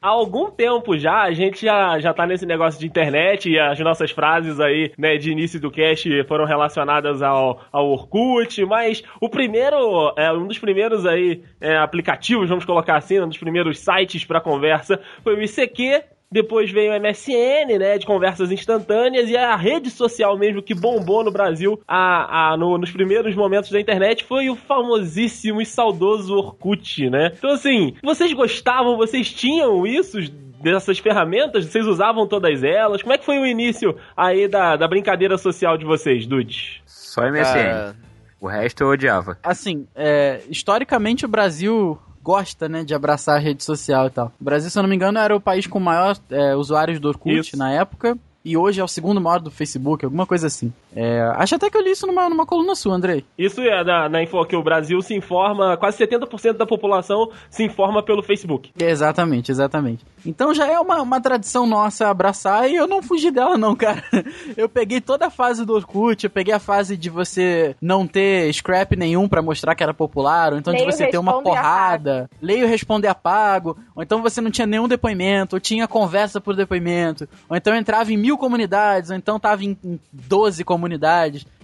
[0.00, 3.80] Há algum tempo já, a gente já, já tá nesse negócio de internet e as
[3.80, 9.28] nossas frases aí, né, de início do cast foram relacionadas ao, ao Orkut, mas o
[9.28, 14.24] primeiro, é, um dos primeiros aí é, aplicativos, vamos colocar assim, um dos primeiros sites
[14.24, 19.56] para conversa foi o ICQ, depois veio o MSN, né, de conversas instantâneas, e a
[19.56, 24.24] rede social mesmo que bombou no Brasil a, a, no- nos primeiros momentos da internet
[24.24, 27.32] foi o famosíssimo e saudoso Orkut, né?
[27.36, 30.18] Então, assim, vocês gostavam, vocês tinham isso,
[30.62, 31.64] dessas ferramentas?
[31.66, 33.00] Vocês usavam todas elas?
[33.00, 36.80] Como é que foi o início aí da, da brincadeira social de vocês, Dudes?
[36.84, 37.94] Só MSN.
[38.40, 39.38] O resto eu odiava.
[39.42, 44.32] Assim, é, historicamente o Brasil gosta, né, de abraçar a rede social e tal.
[44.40, 47.08] O Brasil, se eu não me engano, era o país com maior é, usuários do
[47.08, 47.56] Orkut Isso.
[47.56, 48.16] na época.
[48.44, 50.72] E hoje é o segundo maior do Facebook, alguma coisa assim.
[51.00, 53.24] É, acho até que eu li isso numa, numa coluna sua, Andrei.
[53.38, 57.62] Isso é na, na info que o Brasil se informa, quase 70% da população se
[57.62, 58.72] informa pelo Facebook.
[58.76, 60.04] Exatamente, exatamente.
[60.26, 64.02] Então já é uma, uma tradição nossa abraçar e eu não fugi dela não, cara.
[64.56, 68.52] Eu peguei toda a fase do Orkut, eu peguei a fase de você não ter
[68.52, 72.28] scrap nenhum pra mostrar que era popular, ou então de Leio, você ter uma porrada,
[72.40, 77.28] leio, responder, apago, ou então você não tinha nenhum depoimento, ou tinha conversa por depoimento,
[77.48, 80.87] ou então entrava em mil comunidades, ou então tava em, em 12 comunidades.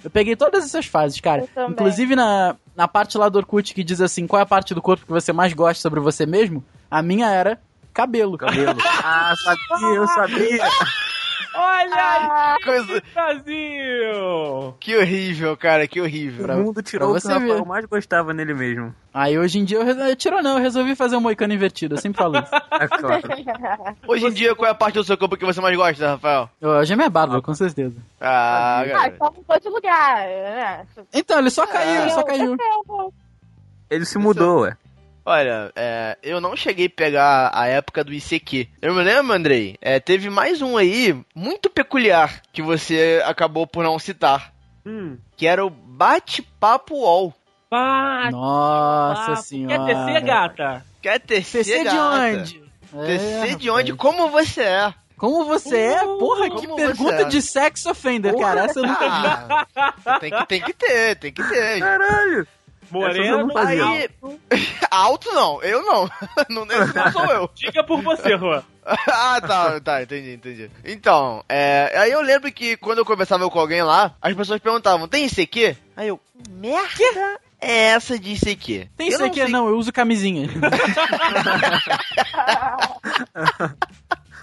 [0.02, 1.48] Eu peguei todas essas fases, cara.
[1.68, 4.82] Inclusive na, na parte lá do Orkut que diz assim, qual é a parte do
[4.82, 7.60] corpo que você mais gosta sobre você mesmo, a minha era
[7.92, 8.37] cabelo.
[8.37, 8.76] Cabelo.
[9.02, 10.64] ah, sabia, eu sabia.
[11.56, 14.74] Olha Ah, aí, Coisa- Brasil!
[14.80, 16.46] que horrível, cara, que horrível.
[16.46, 18.94] O mundo tirou pra o que você o mais gostava nele mesmo.
[19.12, 21.98] Aí hoje em dia eu resolvi, tirou não, eu resolvi fazer um moicano invertido, eu
[22.00, 22.50] sempre falo isso.
[22.74, 23.22] É claro.
[24.08, 26.50] Hoje em dia, qual é a parte do seu corpo que você mais gosta, Rafael?
[26.60, 27.94] Hoje é minha barba, com certeza.
[28.20, 29.14] Ah, ah, cara.
[29.16, 30.26] só mudou de lugar.
[30.26, 30.86] né?
[31.12, 32.56] Então, ele só caiu, ele só Eu- caiu.
[32.58, 33.14] eu-
[33.88, 34.76] Ele se mudou, ué.
[35.26, 38.68] Olha, é, eu não cheguei a pegar a época do ICQ.
[38.82, 43.82] Eu me lembro, Andrei, é, teve mais um aí muito peculiar que você acabou por
[43.82, 44.52] não citar,
[44.84, 45.16] Hum.
[45.37, 47.32] que era o Bate-Papo UOL.
[47.70, 49.87] Pá, Nossa pá, senhora.
[49.87, 50.84] Quer tecer, gata?
[51.00, 52.64] Quer tecer TC de onde?
[53.06, 53.92] TC de É, onde?
[53.92, 53.96] rapaz.
[54.14, 54.94] Como você é?
[55.16, 56.00] Como você é?
[56.04, 57.28] Porra, que pergunta você é?
[57.28, 58.64] de sex offender, cara.
[58.64, 59.26] Essa eu nunca vi.
[60.06, 61.80] Ah, tem, que, tem que ter, tem que ter.
[61.80, 62.46] Caralho.
[62.94, 63.57] Moreno, não.
[63.57, 64.09] Aí,
[64.90, 66.11] alto não, eu não.
[66.48, 67.50] não, não sou eu.
[67.54, 68.62] diga por você, Juan.
[68.87, 70.70] ah, tá, tá, entendi, entendi.
[70.85, 75.09] Então, é, aí eu lembro que quando eu conversava com alguém lá, as pessoas perguntavam,
[75.09, 75.76] tem ICQ?
[75.96, 78.88] Aí eu, merda é essa de ICQ?
[78.96, 80.48] Tem eu isso aqui, sei- não, eu uso camisinha.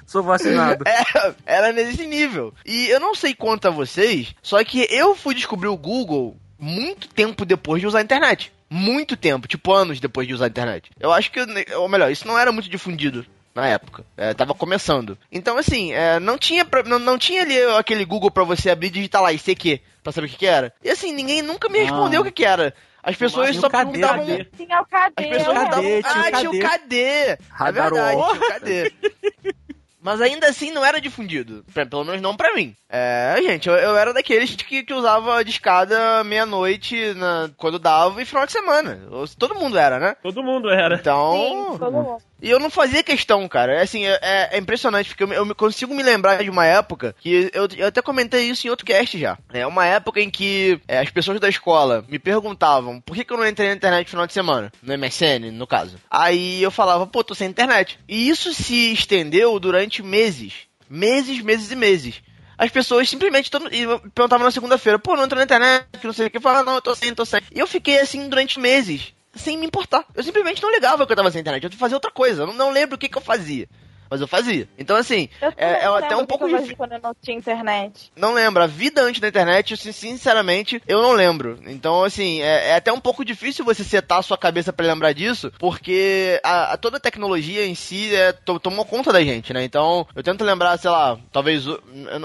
[0.05, 0.83] Sou vacinado.
[0.87, 2.53] É, era nesse nível.
[2.65, 7.07] E eu não sei quanto a vocês, só que eu fui descobrir o Google muito
[7.09, 8.53] tempo depois de usar a internet.
[8.69, 10.89] Muito tempo, tipo anos depois de usar a internet.
[10.99, 11.39] Eu acho que,
[11.75, 14.05] ou melhor, isso não era muito difundido na época.
[14.15, 15.17] É, tava começando.
[15.29, 18.87] Então, assim, é, não, tinha pra- não, não tinha ali aquele Google pra você abrir
[18.87, 20.71] e digitar lá ICQ pra saber o que, que era.
[20.81, 22.21] E assim, ninguém nunca me respondeu Ah.
[22.21, 22.73] o que, que era.
[23.03, 24.25] As pessoas Mas só perguntavam.
[24.27, 24.45] cadê?
[24.55, 25.23] Tinha o cadê?
[25.23, 25.69] As pessoas Cadê?
[25.69, 25.81] davam.
[25.83, 26.59] Tinha o Ah, tinha o cadê?
[26.61, 27.37] cadê?
[27.59, 28.93] É verdade, tinha o cadê?
[30.01, 31.63] Mas ainda assim não era difundido.
[31.73, 32.75] Pra- pelo menos não pra mim.
[32.89, 38.25] É, gente, eu, eu era daqueles que, que usava discada meia-noite na- quando dava e
[38.25, 38.99] final de semana.
[39.37, 40.15] Todo mundo era, né?
[40.23, 40.95] Todo mundo era.
[40.95, 41.33] Então.
[41.33, 42.17] Sim, todo mundo.
[42.41, 43.75] E eu não fazia questão, cara.
[43.75, 47.51] É assim, é, é impressionante, porque eu, eu consigo me lembrar de uma época que
[47.53, 49.37] eu, eu até comentei isso em outro cast já.
[49.53, 53.31] É uma época em que é, as pessoas da escola me perguntavam por que, que
[53.31, 55.97] eu não entrei na internet no final de semana, no MSN, no caso.
[56.09, 57.99] Aí eu falava, pô, tô sem internet.
[58.07, 60.53] E isso se estendeu durante meses.
[60.89, 62.21] Meses, meses e meses.
[62.57, 63.69] As pessoas simplesmente todo,
[64.13, 66.75] perguntavam na segunda-feira, pô, não entrou na internet, que não sei o que, falavam, não,
[66.75, 67.41] eu tô sem, tô sem.
[67.51, 70.05] E eu fiquei assim durante meses sem me importar.
[70.13, 71.63] Eu simplesmente não ligava que eu tava sem internet.
[71.63, 72.43] Eu fazia outra coisa.
[72.43, 73.67] Eu não, lembro o que, que eu fazia.
[74.11, 74.67] Mas eu fazia.
[74.77, 76.75] Então, assim, Eu é, é até um pouco difícil.
[76.75, 78.11] quando eu não tinha internet.
[78.15, 78.61] Não lembro.
[78.61, 81.57] A vida antes da internet, sinceramente, eu não lembro.
[81.65, 85.13] Então, assim, é, é até um pouco difícil você setar a sua cabeça pra lembrar
[85.13, 89.53] disso, porque a, a- toda a tecnologia em si é, to- tomou conta da gente,
[89.53, 89.63] né?
[89.63, 91.65] Então, eu tento lembrar, sei lá, talvez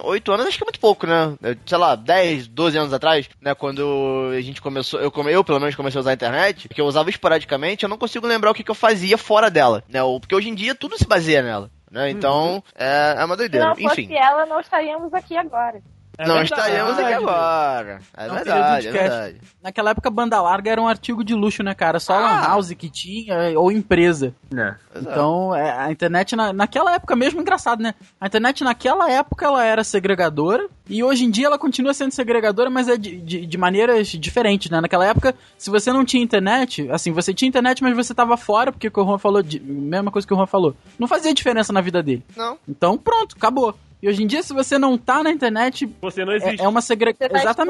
[0.05, 1.37] oito anos, acho que é muito pouco, né?
[1.64, 3.55] Sei lá, 10, 12 anos atrás, né?
[3.55, 6.87] Quando a gente começou, eu, eu pelo menos comecei a usar a internet, que eu
[6.87, 10.01] usava esporadicamente, eu não consigo lembrar o que, que eu fazia fora dela, né?
[10.20, 11.70] Porque hoje em dia tudo se baseia nela.
[11.90, 12.11] Né?
[12.11, 13.68] Então, é, é uma Se doideira.
[13.68, 14.14] não fosse Enfim.
[14.14, 15.81] ela, não estaríamos aqui agora.
[16.18, 16.61] É não verdade.
[16.62, 17.24] estaremos aqui verdade.
[17.24, 18.00] agora.
[18.16, 19.40] É Não verdade, é verdade.
[19.62, 22.00] Naquela época, banda larga era um artigo de luxo, né, cara?
[22.00, 22.20] Só Ah.
[22.20, 24.35] lan house que tinha, ou empresa.
[24.55, 24.74] É.
[24.98, 27.94] Então, é, a internet, na, naquela época mesmo, engraçado, né?
[28.20, 32.70] A internet naquela época, ela era segregadora, e hoje em dia ela continua sendo segregadora,
[32.70, 34.81] mas é de, de, de maneiras diferentes, né?
[34.81, 38.72] Naquela época, se você não tinha internet, assim, você tinha internet, mas você tava fora,
[38.72, 41.35] porque o que o Juan falou, de, mesma coisa que o Juan falou, não fazia
[41.35, 42.24] diferença na vida dele.
[42.37, 42.57] Não.
[42.66, 43.74] Então, pronto, acabou.
[44.03, 46.63] E hoje em dia, se você não tá na internet, Você não é, existe.
[46.63, 47.39] é uma segregação.
[47.41, 47.65] Você tá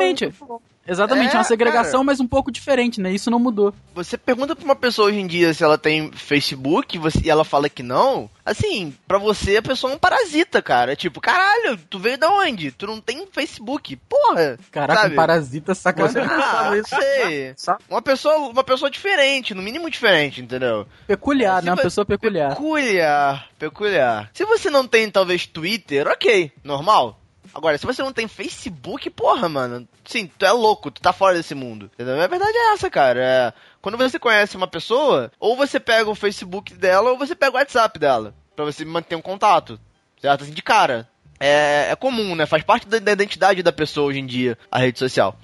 [0.86, 1.30] Exatamente.
[1.30, 2.04] é É, uma segregação, cara.
[2.04, 3.10] mas um pouco diferente, né?
[3.12, 3.74] Isso não mudou.
[3.94, 7.44] Você pergunta pra uma pessoa hoje em dia se ela tem Facebook você- e ela
[7.44, 8.30] fala que não.
[8.44, 10.94] Assim, pra você a pessoa é um parasita, cara.
[10.94, 12.70] Tipo, caralho, tu veio da onde?
[12.70, 13.96] Tu não tem Facebook.
[14.08, 14.58] Porra!
[14.70, 15.12] Caraca, Sabe?
[15.14, 16.22] um parasita sacanagem.
[16.22, 17.54] Ah, eu sei.
[17.88, 20.86] Uma pessoa, uma pessoa diferente, no mínimo diferente, entendeu?
[21.06, 21.72] Peculiar, Se né?
[21.72, 22.50] Uma pessoa peculiar.
[22.50, 24.30] Peculiar, peculiar.
[24.32, 27.18] Se você não tem, talvez, Twitter, ok, normal.
[27.56, 29.88] Agora, se você não tem Facebook, porra, mano.
[30.04, 31.90] Sim, tu é louco, tu tá fora desse mundo.
[31.94, 32.20] Entendeu?
[32.20, 33.18] A verdade é essa, cara.
[33.18, 37.52] É, quando você conhece uma pessoa, ou você pega o Facebook dela, ou você pega
[37.52, 38.34] o WhatsApp dela.
[38.54, 39.80] Pra você manter um contato.
[40.20, 40.42] Certo?
[40.42, 41.08] Assim, de cara.
[41.40, 42.44] É, é comum, né?
[42.44, 45.34] Faz parte da, da identidade da pessoa hoje em dia, a rede social.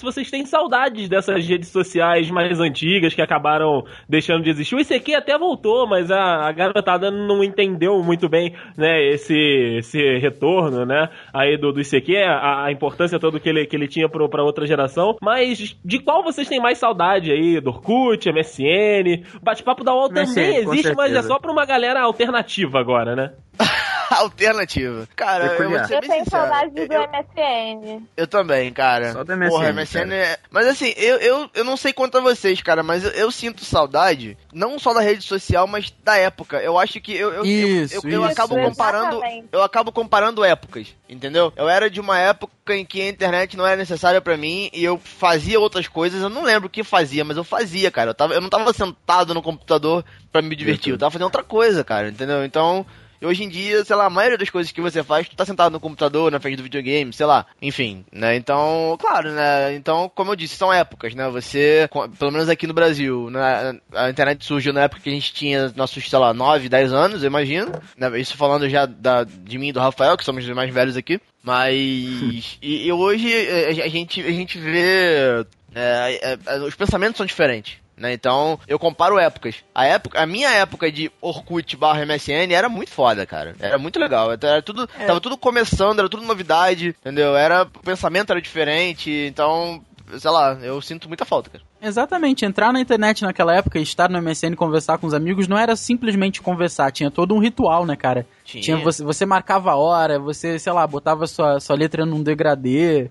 [0.00, 4.74] Se vocês têm saudades dessas redes sociais mais antigas que acabaram deixando de existir.
[4.74, 9.36] O ICQ até voltou, mas a, a garotada não entendeu muito bem, né, esse,
[9.76, 13.86] esse retorno, né, aí do, do ICQ, a, a importância toda que ele, que ele
[13.86, 15.18] tinha pro, pra outra geração.
[15.20, 17.60] Mas de qual vocês têm mais saudade aí?
[17.60, 19.26] Do Orkut, MSN?
[19.36, 23.32] O bate-papo da UOL também existe, mas é só pra uma galera alternativa agora, né?
[24.18, 25.08] Alternativa.
[25.14, 26.42] Cara, eu vou ser Eu bem tenho sincero.
[26.46, 28.02] saudade do Eu- MSN.
[28.16, 29.12] Eu também, cara.
[29.12, 30.38] Só do MSN, Porra, MSN é...
[30.50, 33.64] Mas assim, eu, eu, eu não sei quanto a vocês, cara, mas eu, eu sinto
[33.64, 36.58] saudade, não só da rede social, mas da época.
[36.58, 38.68] Eu acho que eu, eu, Isso, eu, eu, eu isso, acabo isso.
[38.68, 39.16] comparando.
[39.16, 39.48] Exatamente.
[39.52, 41.52] Eu acabo comparando épocas, entendeu?
[41.56, 44.84] Eu era de uma época em que a internet não era necessária pra mim e
[44.84, 46.22] eu fazia outras coisas.
[46.22, 48.10] Eu não lembro o que fazia, mas eu fazia, cara.
[48.10, 51.42] Eu, tava, eu não tava sentado no computador pra me divertir, eu tava fazendo outra
[51.42, 52.44] coisa, cara, entendeu?
[52.44, 52.84] Então.
[53.20, 55.44] E hoje em dia, sei lá, a maioria das coisas que você faz, tu tá
[55.44, 58.34] sentado no computador, na frente do videogame, sei lá, enfim, né?
[58.34, 59.74] Então, claro, né?
[59.74, 61.28] Então, como eu disse, são épocas, né?
[61.28, 63.78] Você, pelo menos aqui no Brasil, né?
[63.94, 67.22] a internet surgiu na época que a gente tinha nossos, sei lá, 9, 10 anos,
[67.22, 67.72] eu imagino.
[67.96, 68.18] Né?
[68.18, 71.20] Isso falando já da, de mim e do Rafael, que somos os mais velhos aqui.
[71.42, 72.58] Mas.
[72.62, 75.44] e, e hoje eh, a gente, a gente vê.
[75.74, 77.78] é, é, os pensamentos são diferentes.
[78.00, 78.14] Né?
[78.14, 79.56] Então, eu comparo épocas.
[79.74, 83.54] A época, a minha época de Orkut barra MSN era muito foda, cara.
[83.60, 84.32] Era muito legal.
[84.32, 87.36] Era tudo, tava tudo começando, era tudo novidade, entendeu?
[87.36, 89.84] Era, o pensamento era diferente, então,
[90.18, 91.62] sei lá, eu sinto muita falta, cara.
[91.82, 95.46] Exatamente, entrar na internet naquela época e estar no MSN e conversar com os amigos
[95.46, 98.26] não era simplesmente conversar, tinha todo um ritual, né, cara?
[98.44, 103.10] Tinha, você, você marcava a hora, você, sei lá, botava sua, sua letra num degradê.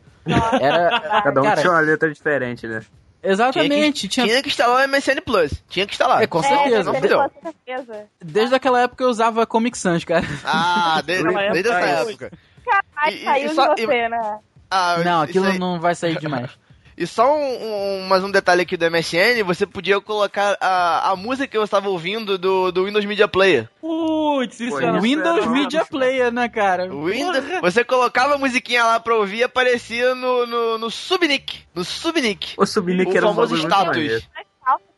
[0.60, 1.22] Era.
[1.24, 2.82] Cada um cara, tinha uma letra diferente, né?
[3.22, 4.26] Exatamente, tinha, que, tinha.
[4.28, 5.52] tinha que instalar o MSN Plus.
[5.70, 6.22] Tinha que instalar.
[6.24, 6.92] É, com É, certeza.
[6.92, 7.00] Com
[7.44, 8.06] certeza.
[8.24, 10.26] Desde aquela época eu usava Comic Sans, cara.
[10.46, 11.80] Ah, de- Naquela desde essa
[12.10, 12.32] época.
[12.66, 14.40] Caralho, E- e- saiu e só- de você, né?
[14.72, 16.52] Ah, Não, aquilo aí- não vai sair demais.
[17.00, 21.16] E só um, um- mais um detalhe aqui do MSN, você podia colocar a, a
[21.16, 23.70] música que eu estava ouvindo do, do Windows Media Player.
[23.80, 25.00] Putz, isso Pô, era...
[25.00, 26.90] Windows era- Media Player, né, cara?
[26.90, 31.60] Windows, você colocava a musiquinha lá pra ouvir e aparecia no, no, no Subnick.
[31.74, 32.56] No Subnick.
[32.58, 34.28] O Subnick O era um famoso muito status.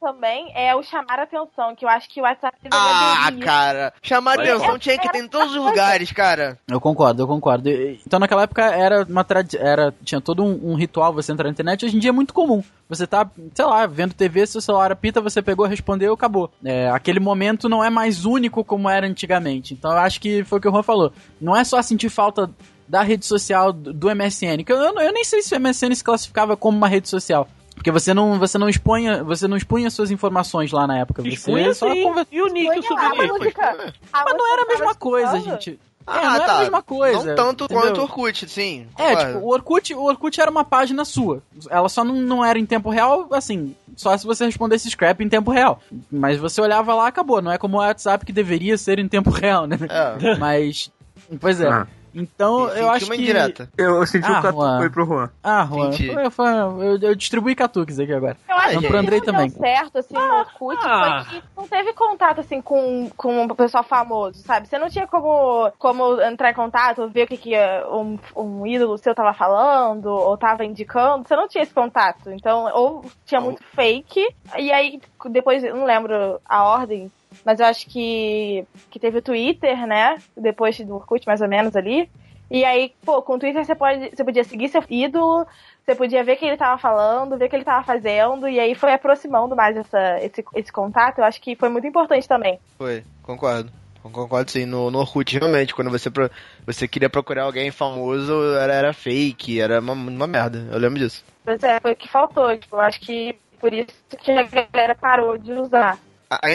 [0.02, 3.46] Também é o chamar a atenção, que eu acho que o WhatsApp deveria Ah, aderir.
[3.46, 3.94] cara.
[4.02, 6.58] Chamar Olha, atenção tinha que ter em todos os lugares, cara.
[6.68, 7.70] Eu concordo, eu concordo.
[7.70, 9.26] E- Então naquela época era uma
[9.60, 11.86] era tinha todo um, um ritual você entrar na internet.
[11.86, 12.64] Hoje em dia é muito comum.
[12.90, 16.52] Você tá, sei lá, vendo TV, seu celular apita, você pegou, respondeu, acabou.
[16.66, 19.74] É, aquele momento não é mais único como era antigamente.
[19.76, 21.14] Então eu acho que foi o que o Juan falou.
[21.40, 22.50] Não é só sentir falta
[22.88, 25.96] da rede social do do MSN, que eu, eu, eu nem sei se o MSN
[25.96, 27.48] se classificava como uma rede social.
[27.82, 31.24] Porque você não, você não expunha, você não expunha suas informações lá na época.
[31.24, 32.04] Você Expunha só sim.
[32.04, 33.60] conver- E o Nick, o Subnick?
[33.60, 35.80] A Mas não era a mesma coisa, gente.
[36.06, 36.56] Ah, é, não era tá.
[36.56, 37.24] a mesma coisa.
[37.24, 37.82] Não tanto entendeu?
[37.84, 38.86] quanto o Orkut, sim.
[38.96, 41.42] É, tipo, o Orkut, o Orkut era uma página sua.
[41.72, 45.30] Ela só não, não era em tempo real, assim, só se você respondesse scrap em
[45.30, 45.82] tempo real.
[46.12, 47.42] Mas você olhava lá, acabou.
[47.42, 49.78] Não é como o WhatsApp que deveria ser em tempo real, né?
[49.90, 50.36] É.
[50.38, 50.92] Mas,
[51.40, 51.68] pois é.
[51.68, 51.88] Ah.
[52.14, 53.22] Então, Senti eu acho uma que...
[53.22, 53.70] indireta.
[53.78, 54.78] Eu, eu senti Ah, o catu Juan.
[54.80, 55.30] foi pro Juan.
[55.44, 58.36] Ah, Juan, foi- foi- eu, eu distribuí catuques aqui agora.
[58.50, 59.50] Eu acho Não, que pro Andrei também.
[59.50, 61.26] deu certo, assim, no Orkut Ah.
[61.30, 64.68] foi que não teve contato, assim, com, com o pessoal famoso, sabe?
[64.68, 67.54] Você não tinha como, como entrar em contato, ver o que, que
[67.92, 71.28] um, um ídolo seu tava falando, ou tava indicando.
[71.28, 72.30] Você não tinha esse contato.
[72.32, 77.12] Então, ou tinha muito fake, e aí depois, eu não lembro a ordem
[77.46, 80.18] Mas eu acho que, que teve o Twitter, né?
[80.36, 82.10] Depois do Orkut, mais ou menos ali.
[82.50, 85.48] E aí, pô, com o Twitter você, pode, você podia seguir seu ídolo,
[85.86, 88.60] você podia ver o que ele tava falando, ver o que ele tava fazendo, e
[88.60, 91.20] aí foi aproximando mais essa, esse, esse contato.
[91.20, 92.60] Eu acho que foi muito importante também.
[92.78, 93.72] Foi, concordo.
[94.04, 96.30] Concordo sim, no, no Orkut, realmente, quando você, pro-
[96.66, 101.24] você queria procurar alguém famoso, era, era fake, era uma, uma merda, eu lembro disso.
[101.46, 102.58] Pois é, foi o que faltou.
[102.58, 106.00] Tipo, eu acho que por isso que a galera parou de usar.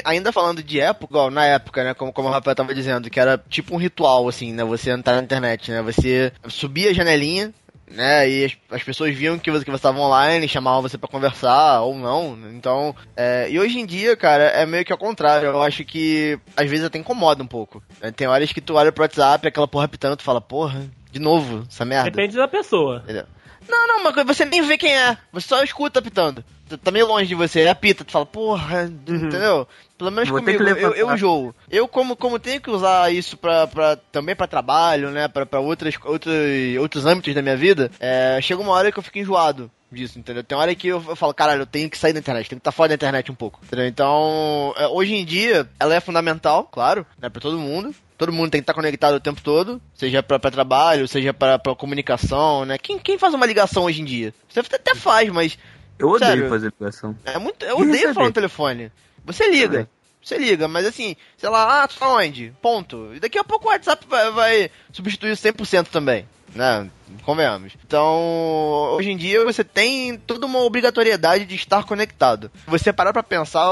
[0.04, 3.20] Ainda falando de época, igual, na época, né, como, como o Rafael tava dizendo, que
[3.20, 7.52] era tipo um ritual, assim, né, você entrar na internet, né, você subia a janelinha,
[7.90, 11.82] né, e as, as pessoas viam que você que estava online, chamavam você pra conversar,
[11.82, 15.62] ou não, então, é, e hoje em dia, cara, é meio que ao contrário, eu
[15.62, 18.10] acho que às vezes até incomoda um pouco, né?
[18.10, 21.66] tem horas que tu olha pro WhatsApp, aquela porra pitando, tu fala, porra, de novo,
[21.68, 22.10] essa merda.
[22.10, 23.04] Depende da pessoa.
[23.68, 25.16] Não, não, mas você nem vê quem é.
[25.32, 26.44] Você só escuta pitando.
[26.68, 29.66] Tá- Tá meio longe de você, ele apita, tu fala, porra, entendeu?
[29.96, 31.54] Pelo menos Vou comigo, eu, eu enjoo.
[31.70, 35.60] Eu, como, como tenho que usar isso pra, pra, também pra trabalho, né, pra, pra
[35.60, 36.34] outras, outros,
[36.80, 40.42] outros âmbitos da minha vida, é, chega uma hora que eu fico enjoado disso, entendeu?
[40.44, 42.60] Tem hora que eu, eu falo, caralho, eu tenho que sair da internet, tenho que
[42.60, 43.86] estar fora da internet um pouco, entendeu?
[43.86, 47.94] Então, é, hoje em dia, ela é fundamental, claro, né, pra todo mundo.
[48.18, 51.58] Todo mundo tem que estar conectado o tempo todo, seja pra, pra trabalho, seja pra,
[51.58, 52.78] pra comunicação, né?
[52.78, 54.32] Quem, quem faz uma ligação hoje em dia?
[54.48, 55.58] Você até faz, mas
[55.98, 56.48] Eu odeio Sério?
[56.48, 57.16] fazer ligação.
[57.24, 57.64] é muito.
[57.64, 58.14] Eu E odeio receber?
[58.14, 58.92] falar no telefone.
[59.24, 59.68] Você liga.
[59.68, 59.88] Também.
[60.22, 62.52] Você liga, mas assim, sei lá, ah, tu tá onde?
[62.60, 63.12] Ponto.
[63.14, 66.90] E daqui a pouco o WhatsApp vai, vai substituir 100% também, né?
[67.22, 67.74] Convenhamos.
[67.86, 72.50] Então, hoje em dia você tem toda uma obrigatoriedade de estar conectado.
[72.66, 73.68] Você parar pra pensar,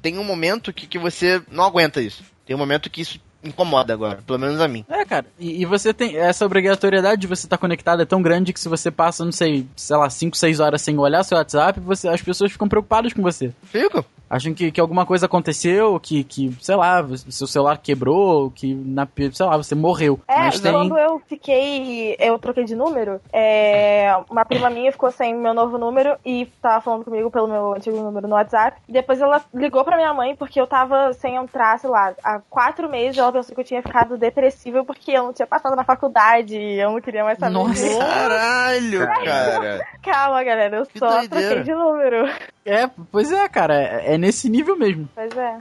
[0.00, 2.22] tem um momento que, que você não aguenta isso.
[2.46, 4.84] Tem um momento que isso incomoda agora, pelo menos a mim.
[4.88, 8.52] É, cara, e, e você tem essa obrigatoriedade de você estar conectado é tão grande
[8.52, 11.80] que se você passa, não sei, sei lá, 5, 6 horas sem olhar seu WhatsApp,
[11.80, 13.52] você, as pessoas ficam preocupadas com você.
[13.62, 14.04] Fica?
[14.30, 19.08] Acham que, que alguma coisa aconteceu, que, que, sei lá, seu celular quebrou, que, na,
[19.32, 20.20] sei lá, você morreu.
[20.28, 20.72] É, Mas tem...
[20.72, 22.16] quando eu fiquei.
[22.18, 26.80] Eu troquei de número, é, uma prima minha ficou sem meu novo número e tava
[26.80, 28.78] falando comigo pelo meu antigo número no WhatsApp.
[28.88, 32.88] Depois ela ligou pra minha mãe porque eu tava sem entrar, sei lá, há quatro
[32.88, 36.56] meses ela pensou que eu tinha ficado depressiva porque eu não tinha passado na faculdade
[36.56, 37.54] e eu não queria mais saber.
[37.54, 37.72] Nossa.
[37.72, 37.98] disso.
[37.98, 39.86] Caralho, cara.
[40.02, 41.46] Calma, galera, eu Que só doideira.
[41.46, 42.28] troquei de número.
[42.68, 45.08] É, pois é, cara, é, é nesse nível mesmo.
[45.14, 45.58] Pois é.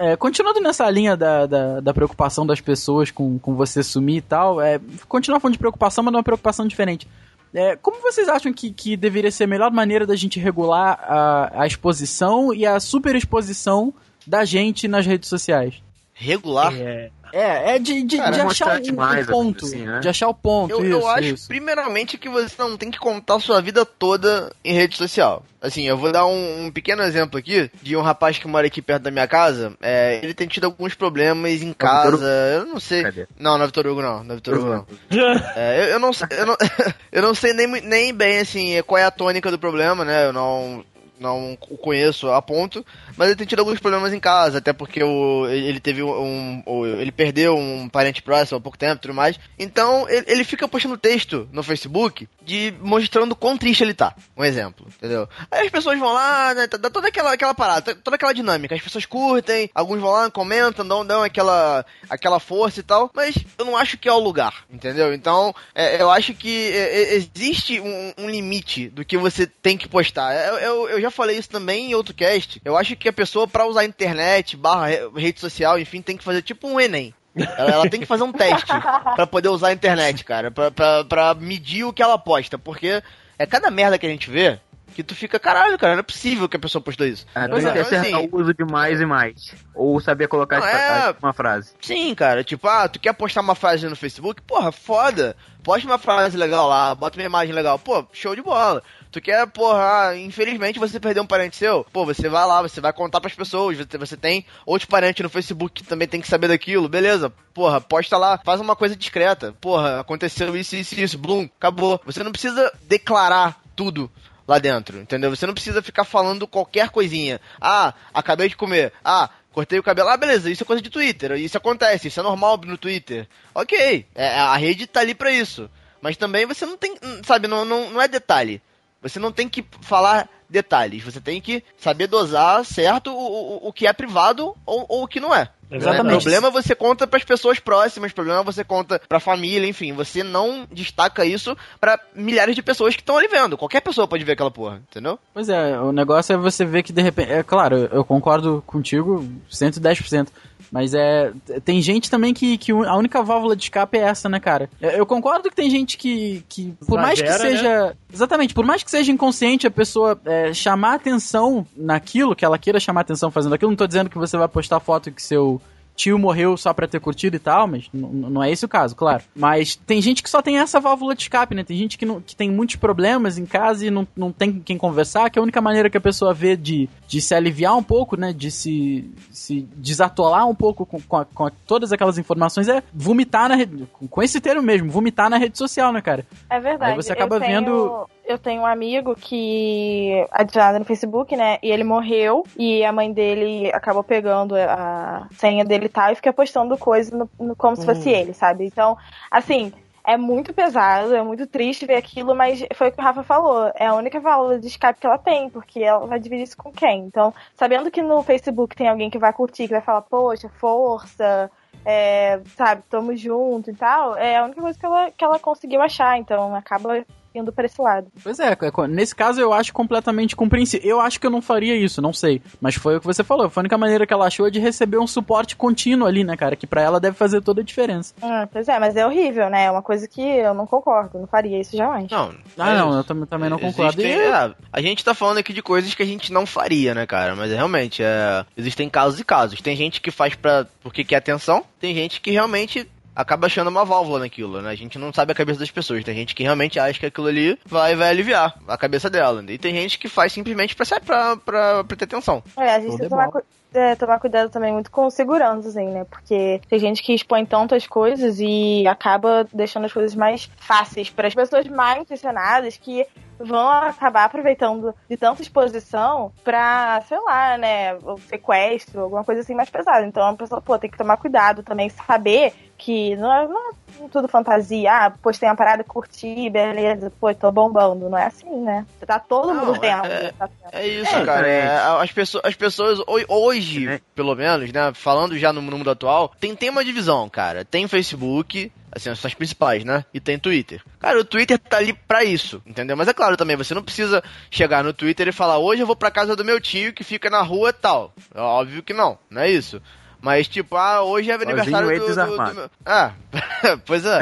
[0.00, 4.20] É, continuando nessa linha da, da, da preocupação das pessoas com, com você sumir e
[4.20, 7.06] tal, é, continuar falando de preocupação, mas numa preocupação diferente.
[7.54, 11.62] É, como vocês acham que, que deveria ser a melhor maneira da gente regular a,
[11.62, 13.94] a exposição e a superexposição
[14.26, 15.80] da gente nas redes sociais?
[16.22, 16.72] Regular?
[16.74, 17.10] É.
[17.34, 19.64] É, é de, de, Cara, de achar mostrar o, demais, o ponto.
[19.64, 20.00] assim, né?
[20.00, 21.48] De achar o ponto, Eu, isso, eu acho, isso.
[21.48, 25.42] primeiramente, que você não tem que contar sua vida toda em rede social.
[25.58, 28.82] Assim, eu vou dar um, um pequeno exemplo aqui de um rapaz que mora aqui
[28.82, 29.72] perto da minha casa.
[29.80, 32.26] É, ele tem tido alguns problemas em casa.
[32.54, 33.02] Eu não sei.
[33.02, 33.26] Cadê?
[33.38, 34.22] Não, não é Vitor Hugo, não.
[34.22, 34.86] Não é Vitor Hugo, não.
[35.56, 36.56] É, eu, eu não sei- eu não,
[37.10, 40.26] eu não sei nem, nem bem assim qual é a tônica do problema, né?
[40.26, 40.84] Eu não
[41.22, 42.84] não o conheço a ponto,
[43.16, 46.86] mas ele tem tido alguns problemas em casa, até porque o, ele teve um, um-
[46.86, 49.38] ele perdeu um parente próximo há pouco tempo, tudo mais.
[49.58, 54.14] Então ele, ele fica postando texto no Facebook de mostrando quão triste ele tá.
[54.36, 55.28] Um exemplo, entendeu?
[55.50, 58.74] Aí as pessoas vão lá, né, dá toda aquela aquela parada, toda aquela dinâmica.
[58.74, 63.34] As pessoas curtem, alguns vão lá, comentam, dão, dão aquela aquela força e tal, mas
[63.58, 65.14] eu não acho que é o lugar, entendeu?
[65.14, 69.76] Então, é, eu acho que é, é, existe um, um limite do que você tem
[69.76, 70.34] que postar.
[70.34, 72.60] Eu, eu, eu já falei isso também em outro cast.
[72.64, 76.16] Eu acho que a pessoa, pra usar a internet, barra re- rede social, enfim, tem
[76.16, 77.14] que fazer tipo um Enem.
[77.34, 78.66] Ela, ela tem que fazer um teste
[79.16, 83.02] pra poder usar a internet, cara, pra, pra, pra medir o que ela posta, porque
[83.38, 84.58] é cada merda que a gente vê
[84.94, 87.24] que tu fica, caralho, cara, não é possível que a pessoa postou isso.
[87.34, 89.54] É, Pois tem que é, acertar assim- o uso de mais e mais.
[89.74, 91.72] Ou saber colocar Não, é- uma frase.
[91.80, 94.42] Sim, cara, tipo, ah, tu quer postar uma frase no Facebook?
[94.42, 95.34] Porra, foda.
[95.64, 97.78] Posta uma frase legal lá, bota uma imagem legal.
[97.78, 98.82] Pô, show de bola.
[99.12, 101.84] Tu quer, porra, infelizmente você perdeu um parente seu?
[101.92, 103.76] Pô, você vai lá, você vai contar pras pessoas.
[103.76, 107.30] Você, tem outros parentes no Facebook que também tem que saber daquilo, beleza.
[107.52, 109.54] Porra, posta lá, faz uma coisa discreta.
[109.60, 112.00] Porra, aconteceu isso, isso, isso, blum, acabou.
[112.06, 114.10] Você não precisa declarar tudo
[114.48, 115.28] lá dentro, entendeu?
[115.28, 117.38] Você não precisa ficar falando qualquer coisinha.
[117.60, 118.94] Ah, acabei de comer.
[119.04, 120.08] Ah, cortei o cabelo.
[120.08, 121.32] Ah, beleza, isso é coisa de Twitter.
[121.32, 123.28] Isso acontece, isso é normal no Twitter.
[123.54, 125.68] Ok, é, a rede tá ali pra isso.
[126.00, 128.62] Mas também você não tem, sabe, não, não, não é detalhe.
[129.02, 131.02] Você não tem que falar detalhes.
[131.02, 133.16] Você tem que saber dosar certo o,
[133.64, 135.48] o, o que é privado ou, ou o que não é.
[135.72, 136.02] É Exatamente.
[136.02, 136.22] verdade.
[136.24, 141.24] Problema você conta pras pessoas próximas, problema você conta pra família, enfim, você não destaca
[141.24, 143.56] isso pra milhares de pessoas que estão ali vendo.
[143.56, 145.18] Qualquer pessoa pode ver aquela porra, entendeu?
[145.32, 147.32] Pois é, o negócio é você ver que de repente.
[147.32, 150.28] É claro, eu concordo contigo 110%.
[150.70, 151.32] Mas é.
[151.64, 154.68] Tem gente também que, que a única válvula de escape é essa, né, cara?
[154.80, 156.44] Eu concordo que tem gente que.
[156.48, 157.96] que por mais que Exagera, seja.
[158.12, 162.78] Exatamente, por mais que seja inconsciente a pessoa é, chamar atenção naquilo, que ela queira
[162.78, 165.60] chamar atenção fazendo aquilo, não tô dizendo que você vai postar foto que seu
[166.02, 169.22] tio morreu só pra ter curtido e tal, mas não é esse o caso, claro.
[169.34, 171.62] Mas tem gente que só tem essa válvula de escape, né?
[171.62, 174.60] Tem gente que, não, que tem muitos problemas em casa e não, não tem com
[174.60, 177.82] quem conversar, que a única maneira que a pessoa vê de, de se aliviar um
[177.82, 178.32] pouco, né?
[178.32, 182.82] De se, se desatolar um pouco com, com, a- com a- todas aquelas informações é
[182.92, 183.86] vomitar na rede.
[184.08, 186.26] com- esse termo mesmo, vomitar na rede social, né, cara?
[186.50, 186.92] É verdade.
[186.92, 191.58] Aí você acaba eu tenho, vendo- Eu tenho um amigo que adicionado no Facebook, né?
[191.62, 196.14] E ele morreu e a mãe dele acabou pegando a senha dele e tal e
[196.14, 198.64] fica postando coisa no, no- como se fosse ele, sabe?
[198.66, 198.96] Então,
[199.30, 199.72] assim.
[200.04, 203.70] É muito pesado, é muito triste ver aquilo, mas foi o que o Rafa falou.
[203.76, 206.72] É a única válvula de escape que ela tem, porque ela vai dividir isso com
[206.72, 207.04] quem?
[207.04, 211.48] Então, sabendo que no Facebook tem alguém que vai curtir, que vai falar, poxa, força,
[211.84, 215.80] é, sabe, tamo junto e tal, é a única coisa que ela, que ela conseguiu
[215.80, 217.04] achar, então acaba
[217.34, 218.06] indo pra esse lado.
[218.22, 220.88] Pois é, é, nesse caso eu acho completamente compreensível.
[220.88, 222.42] Eu acho que eu não faria isso, não sei.
[222.60, 223.48] Mas foi o que você falou.
[223.50, 226.56] Foi a única maneira que ela achou de receber um suporte contínuo ali, né, cara?
[226.56, 228.14] Que pra ela deve fazer toda a diferença.
[228.22, 229.64] Ah, pois é, mas é horrível, né?
[229.64, 232.10] É uma coisa que eu não concordo, não faria isso jamais.
[232.10, 232.32] Não.
[232.58, 234.00] Ah, é não, eu também, também não concordo.
[234.00, 236.94] Existem- E- é, a gente tá falando aqui de coisas que a gente não faria,
[236.94, 237.34] né, cara?
[237.36, 239.60] Mas é, realmente, é, existem casos e casos.
[239.60, 243.84] Tem gente que faz pra, porque quer atenção, tem gente que realmente acaba achando uma
[243.84, 244.70] válvula naquilo, né?
[244.70, 246.04] A gente não sabe a cabeça das pessoas.
[246.04, 249.42] Tem gente que realmente acha que aquilo ali vai, vai aliviar a cabeça dela.
[249.48, 252.42] E tem gente que faz simplesmente pra, pra, pra, pra ter atenção.
[252.56, 253.42] É, a gente tem de que tomar, cu-
[253.74, 256.04] é, tomar cuidado também muito com segurança, assim, né?
[256.04, 261.28] Porque tem gente que expõe tantas coisas e acaba deixando as coisas mais fáceis para
[261.28, 263.06] as pessoas mal intencionadas que
[263.38, 269.54] vão acabar aproveitando de tanta exposição pra, sei lá, né, o sequestro, alguma coisa assim
[269.54, 270.06] mais pesada.
[270.06, 272.52] Então a pessoa, pô, tem que tomar cuidado também, saber
[272.84, 273.72] que não é, não é
[274.10, 274.90] tudo fantasia.
[274.92, 278.08] Ah, postei uma parada, curti, beleza, pô, tô bombando.
[278.08, 278.84] Não é assim, né?
[278.98, 280.04] Você tá todo Não, mundo vendo.
[280.06, 280.72] é- tá vendo.
[280.72, 281.46] É isso, É, cara.
[281.48, 281.68] é,
[282.02, 284.00] as, pessoas, as pessoas, ho- hoje, É.
[284.14, 284.92] pelo menos, né?
[284.94, 287.64] Falando já no, no mundo atual, tem, tem uma divisão, cara.
[287.64, 290.04] Tem Facebook, assim, são as principais, né?
[290.12, 290.82] E tem Twitter.
[290.98, 292.96] Cara, o Twitter tá ali pra isso, entendeu?
[292.96, 295.94] Mas é claro também, você não precisa chegar no Twitter e falar, hoje eu vou
[295.96, 298.12] pra casa do meu tio que fica na rua tal.
[298.34, 299.80] É óbvio que não, não é isso.
[300.22, 302.70] Mas, tipo, ah, hoje é aniversário do, do, do meu...
[302.86, 303.12] Ah,
[303.84, 304.20] pois é.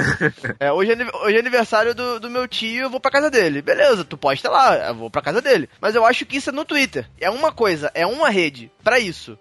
[0.59, 3.61] É, hoje, é, hoje é aniversário do, do meu tio, eu vou pra casa dele.
[3.61, 5.69] Beleza, tu posta lá, eu vou pra casa dele.
[5.81, 7.07] Mas eu acho que isso é no Twitter.
[7.21, 9.39] É uma coisa, é uma rede pra isso.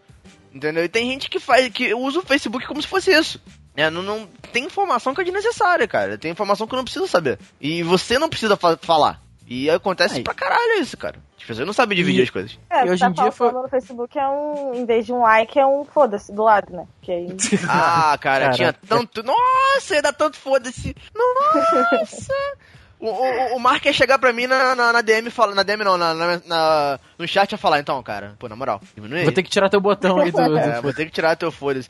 [0.53, 0.83] Entendeu?
[0.83, 3.41] E tem gente que faz, que usa o Facebook como se fosse isso.
[3.75, 6.17] É, não, não- tem informação que é desnecessária, cara.
[6.17, 7.39] Tem informação que eu não preciso saber.
[7.61, 9.21] E você não precisa fa- falar.
[9.49, 10.23] E acontece Aí.
[10.23, 11.15] pra caralho isso, cara.
[11.39, 12.59] As pessoas não sabem dividir E- as coisas.
[12.69, 15.05] É, E o que hoje tá em dia foi- no Facebook é um, em vez
[15.07, 16.85] de um like, é um foda-se do lado, né?
[17.01, 17.27] Que aí...
[17.67, 18.53] Ah, cara, Caraca.
[18.55, 19.23] tinha tanto.
[19.23, 20.95] Nossa, ia dar tanto foda-se.
[21.15, 22.33] Nossa!
[23.01, 25.85] O, o, o Mark ia chegar pra mim na, na, na DM, fala, na DM
[25.85, 29.23] não, na, na- na- no chat ia falar, então, cara, pô, na moral, diminui.
[29.23, 30.37] Vou ter que tirar teu botão aí do.
[30.37, 31.87] do- É, vou ter que tirar teu foda-se.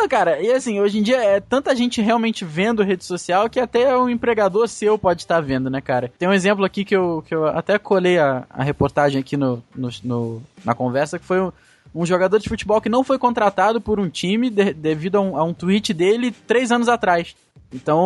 [0.00, 3.58] Não, cara, e assim, hoje em dia é tanta gente realmente vendo rede social que
[3.58, 6.12] até o empregador seu pode estar vendo, né, cara?
[6.16, 9.60] Tem um exemplo aqui que eu, que eu até colei a, a reportagem aqui no,
[9.74, 11.50] no- no- na conversa, que foi um,
[11.92, 15.36] um jogador de futebol que não foi contratado por um time de- devido a um,
[15.36, 17.34] a um tweet dele três anos atrás.
[17.74, 17.98] Então,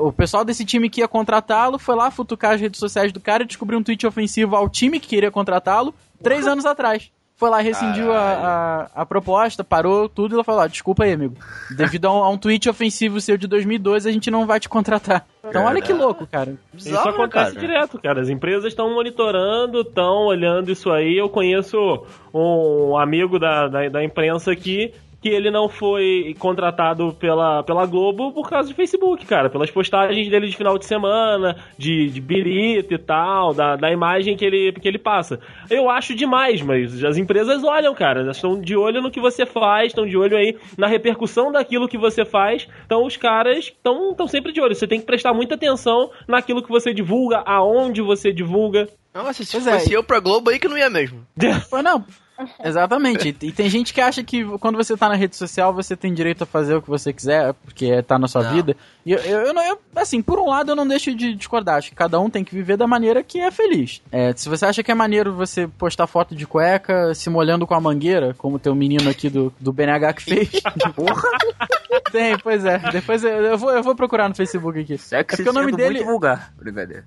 [0.00, 3.18] o o pessoal desse time que ia contratá-lo foi lá futucar as redes sociais do
[3.20, 7.10] cara e descobriu um tweet ofensivo ao time que queria contratá-lo três anos atrás.
[7.38, 11.12] Foi lá, rescindiu a, a, a proposta, parou tudo e ela falou: ah, desculpa aí,
[11.12, 11.36] amigo.
[11.70, 14.68] Devido a um, a um tweet ofensivo seu de 2012, a gente não vai te
[14.68, 15.24] contratar.
[15.48, 16.56] Então, olha que louco, cara.
[16.74, 17.66] Isso Bizarro, né, acontece cara?
[17.66, 18.20] direto, cara.
[18.20, 21.16] As empresas estão monitorando, estão olhando isso aí.
[21.16, 21.78] Eu conheço
[22.34, 28.32] um amigo da, da, da imprensa aqui que ele não foi contratado pela, pela Globo
[28.32, 29.50] por causa de Facebook, cara.
[29.50, 34.36] Pelas postagens dele de final de semana, de, de birita e tal, da, da imagem
[34.36, 35.40] que ele, que ele passa.
[35.68, 38.20] Eu acho demais, mas as empresas olham, cara.
[38.20, 41.88] Elas estão de olho no que você faz, estão de olho aí na repercussão daquilo
[41.88, 42.68] que você faz.
[42.86, 44.74] Então os caras estão estão sempre de olho.
[44.74, 48.88] Você tem que prestar muita atenção naquilo que você divulga, aonde você divulga.
[49.12, 49.72] Nossa, se Pois é.
[49.72, 51.26] fosse eu pra Globo aí que não ia mesmo.
[51.68, 52.04] Pô, não.
[52.62, 53.36] Exatamente.
[53.42, 56.42] E tem gente que acha que quando você tá na rede social, você tem direito
[56.42, 58.52] a fazer o que você quiser, porque tá na sua Não.
[58.52, 58.76] vida.
[59.04, 61.76] E eu, eu, eu não, eu, assim, por um lado eu não deixo de discordar.
[61.76, 64.02] Acho que cada um tem que viver da maneira que é feliz.
[64.12, 67.74] É, se você acha que é maneiro você postar foto de cueca se molhando com
[67.74, 70.50] a mangueira, como tem o menino aqui do, do BNH que fez.
[70.94, 71.22] Porra!
[72.12, 72.78] Tem, pois é.
[72.92, 74.96] Depois eu, eu vou, eu vou procurar no Facebook aqui.
[74.98, 76.52] Sexy É porque o nome dele- vulgar.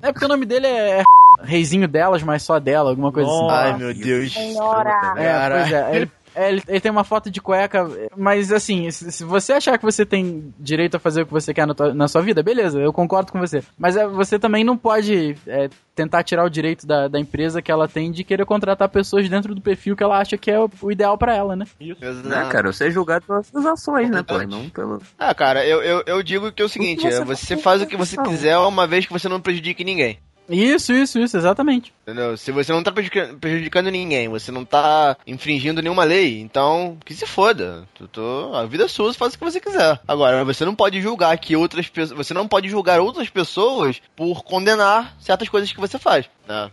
[0.02, 1.04] É porque o nome dele é
[1.44, 3.42] Reizinho delas, mas só dela, alguma coisa assim.
[3.42, 3.56] Nossa.
[3.56, 4.34] Ai, meu Deus.
[4.34, 5.14] Senhora.
[5.24, 5.56] É, Cara.
[5.60, 5.96] pois é.
[5.96, 9.78] Ele, é, ele, ele tem uma foto de cueca, mas assim, se, se você achar
[9.78, 12.42] que você tem direito a fazer o que você quer na, tua- na sua vida,
[12.42, 13.62] beleza, eu concordo com você.
[13.78, 17.70] Mas é, você também não pode é, tentar tirar o direito da, da empresa que
[17.70, 20.70] ela tem de querer contratar pessoas dentro do perfil que ela acha que é o,
[20.82, 21.66] o ideal pra ela, né?
[21.82, 22.04] Isso.
[22.04, 22.50] Exato.
[22.50, 22.72] cara?
[22.72, 24.38] Você é julgado pelas suas ações, né, pô?
[24.44, 25.02] Não pelo.
[25.20, 27.86] Ah, cara, eu, eu, eu digo que é o seguinte, você é, você faz o
[27.86, 30.18] que você quiser uma vez que você não prejudique ninguém.
[30.50, 31.94] Isso, isso, isso, exatamente.
[32.02, 32.36] Entendeu?
[32.36, 37.14] Se você não tá prejudica- prejudicando ninguém, você não tá infringindo nenhuma lei, então que
[37.14, 37.88] se foda.
[37.94, 40.00] Tu, tu- a vida é sua, você faz o que você quiser.
[40.08, 42.18] Agora, você não pode julgar que outras pessoas.
[42.18, 46.26] Você não pode julgar outras pessoas por condenar certas coisas que você faz.
[46.48, 46.70] Né?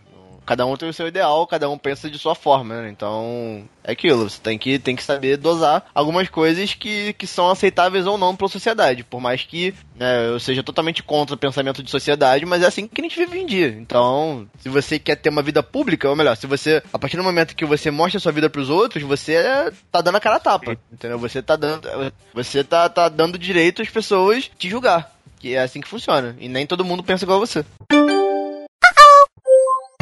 [0.49, 2.88] Cada um tem o seu ideal, cada um pensa de sua forma, né?
[2.88, 7.51] Então, é aquilo, você tem que, tem que saber dosar algumas coisas que, que são
[7.51, 9.05] aceitáveis ou não pela sociedade.
[9.05, 12.88] Por mais que né, eu seja totalmente contra o pensamento de sociedade, mas é assim
[12.88, 13.68] que a gente vive em dia.
[13.78, 17.22] Então, se você quer ter uma vida pública, ou melhor, se você, a partir do
[17.22, 20.40] momento que você mostra sua vida pros outros, você é- tá dando a cara a
[20.40, 21.18] tapa, entendeu?
[21.18, 21.86] Você tá dando,
[22.32, 25.14] você tá, tá dando direito às pessoas te julgar.
[25.38, 26.34] Que é assim que funciona.
[26.40, 27.66] E nem todo mundo pensa igual a você.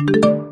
[0.09, 0.46] you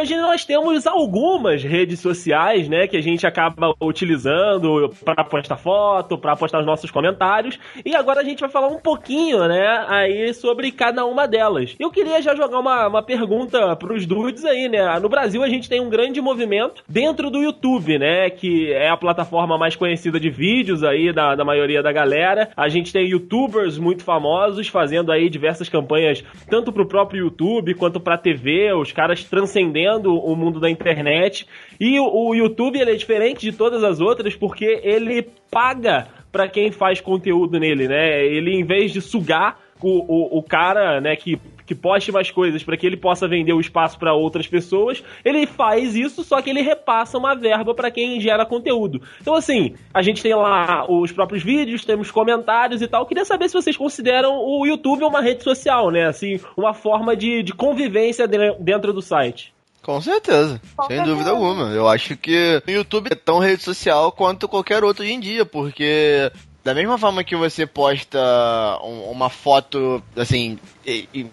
[0.00, 6.16] Hoje nós temos algumas redes sociais, né, que a gente acaba utilizando para postar foto,
[6.16, 7.58] para postar os nossos comentários.
[7.84, 11.74] E agora a gente vai falar um pouquinho, né, aí sobre cada uma delas.
[11.80, 15.00] Eu queria já jogar uma, uma pergunta pros dudes aí, né?
[15.00, 18.96] No Brasil a gente tem um grande movimento dentro do YouTube, né, que é a
[18.96, 22.50] plataforma mais conhecida de vídeos aí da, da maioria da galera.
[22.56, 27.98] A gente tem youtubers muito famosos fazendo aí diversas campanhas tanto pro próprio YouTube quanto
[27.98, 31.46] pra TV, os caras transcendendo o mundo da internet.
[31.80, 36.48] E o, o YouTube ele é diferente de todas as outras porque ele paga pra
[36.48, 38.24] quem faz conteúdo nele, né?
[38.24, 42.64] Ele em vez de sugar o, o, o cara, né, que que poste mais coisas
[42.64, 46.48] para que ele possa vender o espaço para outras pessoas, ele faz isso, só que
[46.48, 49.02] ele repassa uma verba para quem gera conteúdo.
[49.20, 53.04] Então, assim, a gente tem lá os próprios vídeos, temos comentários e tal.
[53.04, 56.06] Queria saber se vocês consideram o YouTube uma rede social, né?
[56.06, 59.52] Assim, uma forma de, de convivência de- dentro do site.
[59.88, 61.10] Com certeza, Com sem certeza.
[61.16, 61.70] dúvida alguma.
[61.70, 65.46] Eu acho que o YouTube é tão rede social quanto qualquer outro hoje em dia,
[65.46, 66.30] porque
[66.62, 68.18] da mesma forma que você posta
[68.84, 70.58] um- uma foto, assim,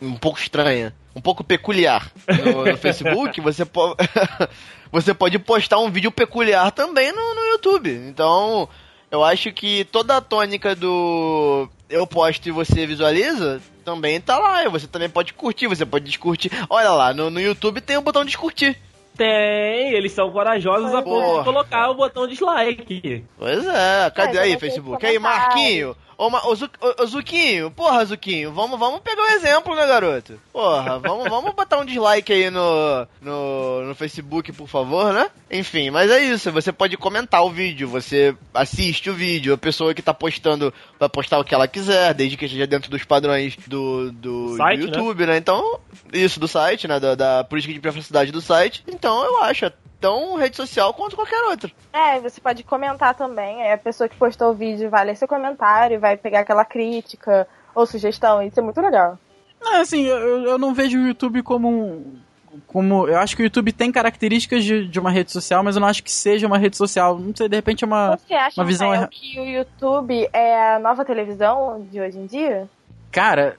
[0.01, 2.09] um pouco estranha, um pouco peculiar
[2.45, 3.97] no, no Facebook, você, po-
[4.89, 7.89] você pode postar um vídeo peculiar também no, no YouTube.
[8.07, 8.69] Então,
[9.11, 14.63] eu acho que toda a tônica do eu posto e você visualiza também tá lá.
[14.63, 16.51] E Você também pode curtir, você pode descurtir.
[16.69, 18.75] Olha lá, no, no YouTube tem o botão de descurtir.
[19.15, 23.23] Tem, eles são corajosos a ponto de colocar o botão dislike.
[23.37, 25.05] Pois é, cadê É, aí, Facebook?
[25.05, 25.45] Aí, comentário.
[25.45, 25.95] Marquinho.
[26.17, 29.85] Ô, Ma- ô, Zu- ô, ô, Zuquinho, porra, Zuquinho, vamos, vamos pegar um exemplo, né,
[29.85, 30.39] garoto?
[30.53, 35.29] Porra, vamos, vamos botar um dislike aí no, no, no Facebook, por favor, né?
[35.51, 39.93] Enfim, mas é isso, você pode comentar o vídeo, você assiste o vídeo, a pessoa
[39.93, 43.57] que tá postando vai postar o que ela quiser, desde que esteja dentro dos padrões
[43.67, 44.85] do, do, do Site, né?
[44.85, 45.37] YouTube, né?
[45.37, 45.79] Então,
[46.13, 48.83] isso, do site, né, da, da política de privacidade do site.
[48.87, 49.71] Então, eu acho,
[50.05, 51.71] tão rede social quanto qualquer outra.
[51.91, 53.63] É, você pode comentar também.
[53.63, 57.47] Aí a pessoa que postou o vídeo vai ler seu comentário, vai pegar aquela crítica
[57.73, 58.39] ou sugestão.
[58.43, 59.17] Isso é muito legal.
[59.59, 62.19] Não, assim, eu, eu não vejo o YouTube como um.
[62.67, 65.81] Como, eu acho que o YouTube tem características de, de uma rede social, mas eu
[65.81, 67.19] não acho que seja uma rede social.
[67.19, 68.15] Não sei, de repente é uma.
[68.15, 72.69] Você acha, uma visão que o YouTube é a nova televisão de hoje em dia?
[73.11, 73.57] Cara,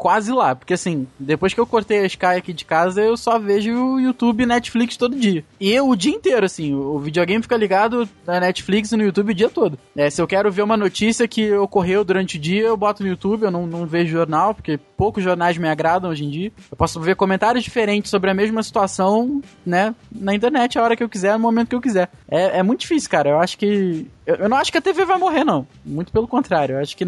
[0.00, 0.56] quase lá.
[0.56, 4.00] Porque assim, depois que eu cortei a Sky aqui de casa, eu só vejo o
[4.00, 5.44] YouTube e Netflix todo dia.
[5.60, 9.32] E eu o dia inteiro, assim, o videogame fica ligado na Netflix e no YouTube
[9.32, 9.78] o dia todo.
[9.94, 13.10] É, se eu quero ver uma notícia que ocorreu durante o dia, eu boto no
[13.10, 16.52] YouTube, eu não, não vejo jornal, porque poucos jornais me agradam hoje em dia.
[16.70, 21.04] Eu posso ver comentários diferentes sobre a mesma situação, né, na internet a hora que
[21.04, 22.08] eu quiser, no momento que eu quiser.
[22.26, 23.28] É, é muito difícil, cara.
[23.28, 24.06] Eu acho que.
[24.24, 25.66] Eu, eu não acho que a TV vai morrer, não.
[25.84, 26.76] Muito pelo contrário.
[26.76, 27.04] Eu acho que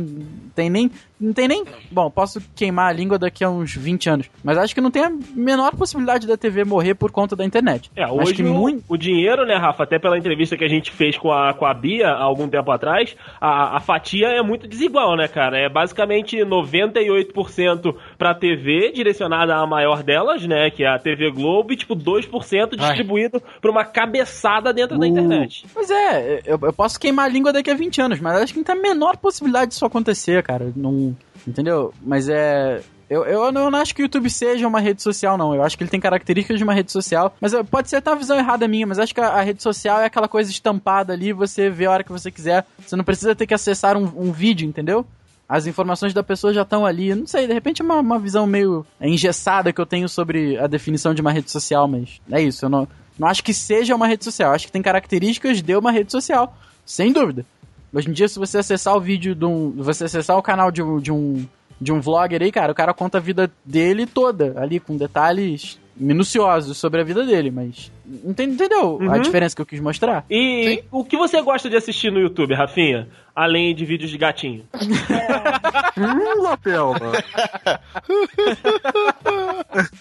[0.54, 0.90] tem nem.
[1.22, 1.64] Não tem nem.
[1.90, 4.30] Bom, posso queimar a língua daqui a uns 20 anos.
[4.42, 7.90] Mas acho que não tem a menor possibilidade da TV morrer por conta da internet.
[7.96, 8.84] É, acho hoje que o, muito.
[8.88, 11.72] o dinheiro, né, Rafa, até pela entrevista que a gente fez com a, com a
[11.72, 15.58] Bia há algum tempo atrás, a, a fatia é muito desigual, né, cara?
[15.58, 20.70] É basicamente 98% 80% pra TV, direcionada à maior delas, né?
[20.70, 25.08] Que é a TV Globo, e tipo 2% distribuído pra uma cabeçada dentro da Uh.
[25.08, 25.66] internet.
[25.74, 28.60] Pois é, eu, eu posso queimar a língua daqui a 20 anos, mas acho que
[28.60, 30.72] não tem a menor possibilidade disso acontecer, cara.
[30.76, 31.16] Não,
[31.46, 31.92] entendeu?
[32.00, 32.80] Mas é.
[33.10, 35.54] Eu, eu, não- eu não acho que o YouTube seja uma rede social, não.
[35.54, 37.34] Eu acho que ele tem características de uma rede social.
[37.40, 39.62] Mas eh, pode ser até uma visão errada minha, mas acho que a, a rede
[39.62, 42.64] social é aquela coisa estampada ali, você vê a hora que você quiser.
[42.78, 45.04] Você não precisa ter que acessar um, um vídeo, entendeu?
[45.54, 47.14] As informações da pessoa já estão ali.
[47.14, 50.66] Não sei, de repente é uma, uma visão meio engessada que eu tenho sobre a
[50.66, 52.64] definição de uma rede social, mas é isso.
[52.64, 52.88] Eu não,
[53.18, 54.50] não acho que seja uma rede social.
[54.50, 57.44] Eu acho que tem características de uma rede social, sem dúvida.
[57.92, 59.72] Hoje em dia, se você acessar o vídeo de um.
[59.76, 61.46] Você acessar o canal de um, de um,
[61.78, 65.78] de um vlogger aí, cara, o cara conta a vida dele toda, ali, com detalhes
[65.94, 67.92] minuciosos sobre a vida dele, mas.
[68.24, 69.20] Enten- Entendeu a Uhum.
[69.20, 70.24] diferença que eu quis mostrar?
[70.30, 73.08] E o que você gosta de assistir no YouTube, Rafinha?
[73.34, 74.64] Além de vídeos de gatinho.
[75.96, 76.98] Hum, lapela.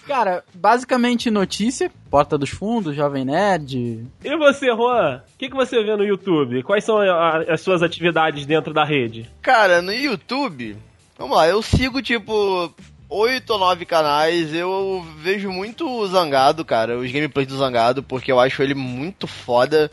[0.06, 4.06] Cara, basicamente notícia, Porta dos Fundos, Jovem Nerd.
[4.22, 5.22] E você, Juan?
[5.34, 6.62] O que, que você vê no YouTube?
[6.62, 9.28] Quais são a- as suas atividades dentro da rede?
[9.40, 10.76] Cara, no YouTube,
[11.18, 12.72] vamos lá, eu sigo tipo
[13.08, 18.30] oito ou nove canais, eu vejo muito o Zangado, cara, os gameplays do Zangado, porque
[18.32, 19.90] eu acho ele muito foda.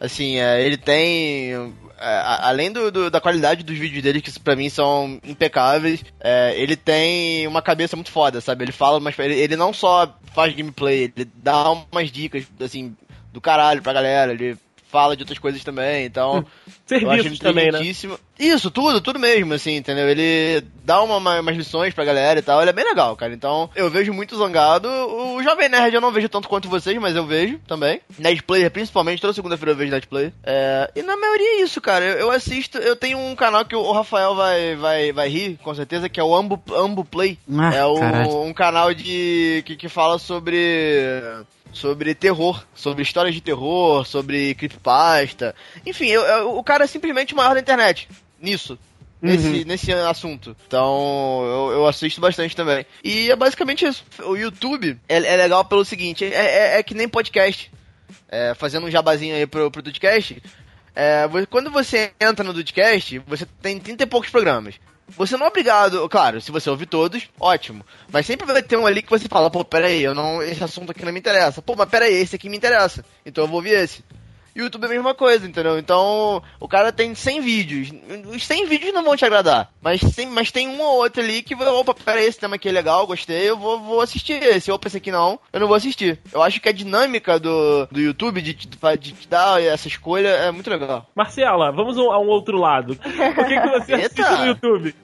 [0.00, 1.72] Assim, é, ele tem.
[2.02, 6.52] É, além do, do- da qualidade dos vídeos dele, que pra mim são impecáveis, é,
[6.56, 8.64] ele tem uma cabeça muito foda, sabe?
[8.64, 12.96] Ele fala, mas ele, ele não só faz gameplay, ele dá umas dicas, assim,
[13.32, 14.56] do caralho pra galera, ele
[14.92, 16.44] fala de outras coisas também, então.
[16.90, 17.80] Eu acho Serviços ele também, né?
[18.38, 20.06] Isso, tudo, tudo mesmo, assim, entendeu?
[20.08, 23.32] Ele dá uma, uma- umas lições pra galera e tal, ele é bem legal, cara.
[23.32, 24.88] Então, eu vejo muito zangado.
[24.88, 28.00] O Jovem Nerd eu não vejo tanto quanto vocês, mas eu vejo também.
[28.18, 30.32] Netplayer, principalmente, toda segunda-feira eu vejo Netplayer.
[30.44, 32.04] É, e na maioria é isso, cara.
[32.04, 35.74] Eu, eu assisto, eu tenho um canal que o, Rafael vai, vai, vai rir, com
[35.74, 37.38] certeza, que é o Ambu, Ambu Play.
[37.58, 41.22] Ah, é o- um canal de que, que fala sobre
[41.72, 45.54] sobre terror, sobre histórias de terror, sobre creepypasta.
[45.86, 48.08] Enfim, eu, eu- o cara é simplesmente o maior da internet
[48.40, 48.78] nisso.
[49.20, 50.56] Nesse, nesse assunto.
[50.66, 52.84] Então, eu, eu assisto bastante também.
[53.04, 54.04] E é basicamente isso.
[54.24, 56.28] O YouTube é, é legal pelo seguinte: é,
[56.74, 57.70] é- é que nem podcast.
[58.28, 60.42] É, fazendo um jabazinho aí pro, pro Dudcast.
[60.94, 64.74] É, quando você entra no Dudcast, você tem 30 e poucos programas.
[65.16, 67.84] Você não é obrigado, claro, se você ouvir todos, ótimo.
[68.12, 70.90] Mas sempre vai ter um ali que você fala, pô, peraí, eu não, esse assunto
[70.92, 71.60] aqui não me interessa.
[71.62, 73.04] Pô, mas peraí, esse aqui me interessa.
[73.24, 74.04] Então eu vou ouvir esse.
[74.54, 75.78] YouTube é a mesma coisa, entendeu?
[75.78, 77.88] Então, o cara tem 100 vídeos.
[78.34, 79.72] Os 100 vídeos não vão te agradar.
[79.80, 82.72] Mas, tem- mas tem um ou outro ali que opa, peraí, esse tema aqui é
[82.72, 84.70] legal, gostei, eu vou, vou assistir esse.
[84.70, 86.20] Opa, esse aqui não, eu não vou assistir.
[86.30, 90.28] Eu acho que a dinâmica do, do YouTube de, te- de te dar essa escolha
[90.28, 91.08] é muito legal.
[91.14, 92.92] Marcela, vamos a um outro lado.
[92.92, 92.96] O
[93.46, 94.94] que, que você assiste no YouTube?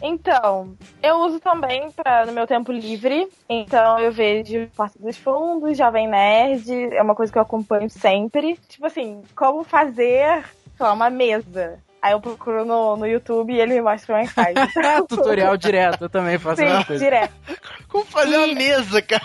[0.00, 3.28] Então, eu uso também pra, no meu tempo livre.
[3.48, 8.58] Então eu vejo Porta dos Fundos, Jovem Nerd, é uma coisa que eu acompanho sempre.
[8.68, 10.44] Tipo assim, como fazer,
[10.76, 11.80] sei lá, uma mesa.
[12.00, 14.54] Aí eu procuro no, no YouTube e ele me mostra como é que faz.
[15.08, 17.04] Tutorial direto, eu também faço a Sim, coisa.
[17.04, 17.34] direto.
[17.88, 19.22] Como fazer uma mesa, cara?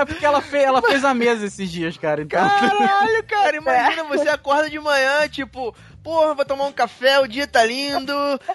[0.00, 2.22] É, porque ela fez, ela fez a mesa esses dias, cara.
[2.22, 2.48] Então.
[2.48, 7.46] Caralho, cara, imagina, você acorda de manhã, tipo, porra, vou tomar um café, o dia
[7.46, 8.12] tá lindo.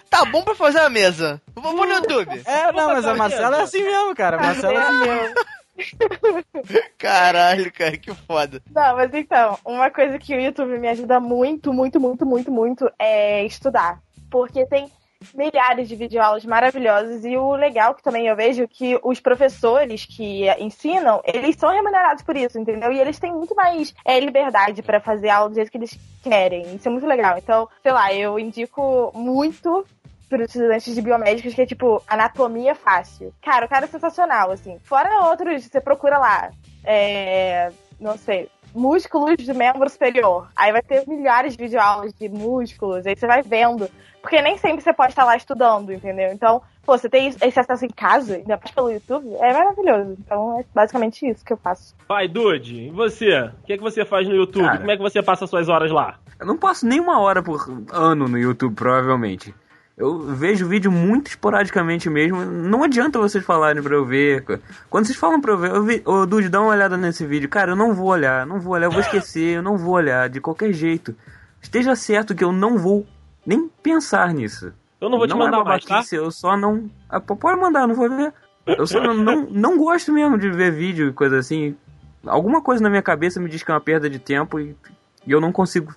[0.10, 1.42] Tá bom pra fazer a mesa.
[1.56, 2.42] Vou pôr no YouTube.
[2.46, 4.38] É, não, mas a Marcela é assim mesmo, cara.
[4.38, 5.36] A Marcela é assim mesmo.
[6.98, 8.62] Caralho, cara, que foda.
[8.70, 12.92] Não, mas então, uma coisa que o YouTube me ajuda muito, muito, muito, muito, muito
[13.00, 14.00] é estudar.
[14.30, 14.88] Porque tem
[15.36, 20.06] milhares de videoaulas maravilhosas e o legal que também eu vejo é que os professores
[20.06, 22.92] que ensinam, eles são remunerados por isso, entendeu?
[22.92, 26.76] E eles têm muito mais é, liberdade pra fazer aula do jeito que eles querem.
[26.76, 27.38] Isso é muito legal.
[27.38, 29.86] Então, sei lá, eu indico muito
[30.30, 33.34] para os estudantes de biomédicos que é tipo anatomia fácil.
[33.42, 34.78] Cara, o cara é sensacional, assim.
[34.84, 36.52] Fora outros, você procura lá,
[36.86, 40.50] é, não sei, músculos de membro superior.
[40.56, 43.90] Aí vai ter milhares de videoaulas de músculos, aí você vai vendo.
[44.22, 46.32] Porque nem sempre você pode estar lá estudando, entendeu?
[46.32, 50.18] Então, pô, você tem esse acesso em casa, ainda mais pelo YouTube, é maravilhoso.
[50.20, 51.96] Então, é basicamente isso que eu faço.
[52.08, 53.40] Vai, Dude, e você?
[53.40, 54.66] O que, é que você faz no YouTube?
[54.66, 54.78] Cara.
[54.78, 56.20] Como é que você passa suas horas lá?
[56.40, 59.54] Eu não passo nem uma hora por ano no YouTube, provavelmente.
[59.98, 62.46] Eu vejo vídeo muito esporadicamente mesmo.
[62.46, 64.46] Não adianta vocês falarem pra eu ver.
[64.90, 67.50] Quando vocês falam pra eu ver, eu vi, ô Dude, dá uma olhada nesse vídeo.
[67.50, 70.30] Cara, eu não vou olhar, não vou olhar, eu vou esquecer, eu não vou olhar,
[70.30, 71.14] de qualquer jeito.
[71.62, 73.06] Esteja certo que eu não vou
[73.50, 74.72] nem pensar nisso.
[75.02, 75.64] Eu não vou te é mandar tá?
[75.64, 76.88] babaquice, Eu só não.
[77.10, 78.32] Ah, Pode mandar, não vou ver.
[78.68, 81.76] Eu só não, não, não gosto mesmo de ver vídeo e coisa assim.
[82.24, 84.76] Alguma coisa na minha cabeça me diz que é uma perda de tempo e,
[85.26, 85.92] e eu não consigo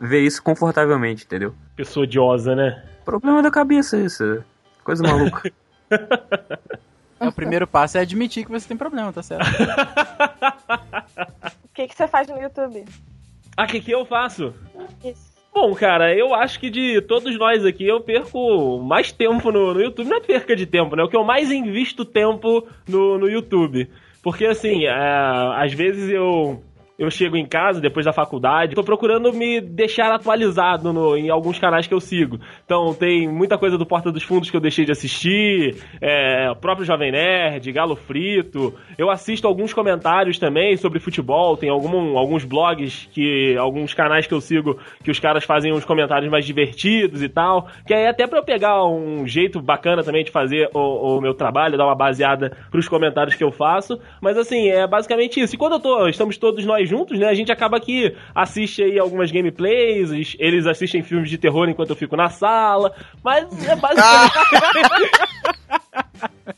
[0.00, 1.52] ver isso confortavelmente, entendeu?
[1.74, 2.84] Pessoa odiosa, né?
[3.04, 4.44] Problema da cabeça isso.
[4.84, 5.50] Coisa maluca.
[7.18, 9.46] É, o primeiro passo é admitir que você tem problema, tá certo?
[11.64, 12.84] O que, que você faz no YouTube?
[13.56, 14.52] Ah, o que, que eu faço?
[15.02, 15.35] Isso.
[15.58, 19.80] Bom, cara, eu acho que de todos nós aqui eu perco mais tempo no, no
[19.80, 20.06] YouTube.
[20.06, 21.02] Não é perca de tempo, né?
[21.02, 23.88] O que eu mais invisto tempo no, no YouTube.
[24.22, 26.62] Porque, assim, é, às vezes eu.
[26.98, 31.58] Eu chego em casa depois da faculdade, tô procurando me deixar atualizado no- em alguns
[31.58, 32.38] canais que eu sigo.
[32.64, 36.56] Então tem muita coisa do Porta dos Fundos que eu deixei de assistir, é, o
[36.56, 38.72] próprio Jovem Nerd, Galo Frito.
[38.96, 43.54] Eu assisto alguns comentários também sobre futebol, tem algum- alguns blogs que.
[43.58, 47.68] alguns canais que eu sigo que os caras fazem uns comentários mais divertidos e tal.
[47.86, 51.34] Que aí até pra eu pegar um jeito bacana também de fazer o, o meu
[51.34, 54.00] trabalho, dar uma baseada pros comentários que eu faço.
[54.20, 55.54] Mas assim, é basicamente isso.
[55.54, 57.26] E quando eu tô, estamos todos nós juntos, né?
[57.28, 61.90] A gente acaba que assiste aí algumas gameplays, es- eles assistem filmes de terror enquanto
[61.90, 62.92] eu fico na sala.
[63.22, 64.32] Mas é basicamente.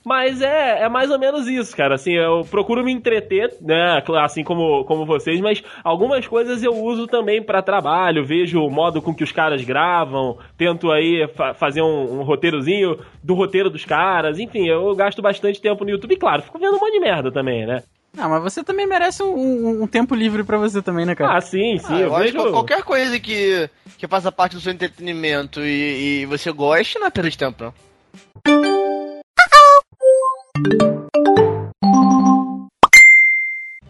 [0.05, 1.95] Mas é, é mais ou menos isso, cara.
[1.95, 4.03] Assim, eu procuro me entreter, né?
[4.23, 8.25] Assim como, como vocês, mas algumas coisas eu uso também pra trabalho.
[8.25, 12.99] Vejo o modo com que os caras gravam, tento aí fa- fazer um, um roteirozinho
[13.23, 14.39] do roteiro dos caras.
[14.39, 16.15] Enfim, eu gasto bastante tempo no YouTube.
[16.15, 17.83] E claro, fico vendo um monte de merda também, né?
[18.15, 21.37] Não, mas você também merece um, um- um tempo livre pra você também, né, cara?
[21.37, 21.95] Ah, sim, sim.
[21.95, 22.45] Ah, eu eu acho vejo.
[22.45, 27.07] que qualquer coisa que, que faça parte do seu entretenimento e, e você goste, não
[27.07, 27.75] é perda de tempo, não.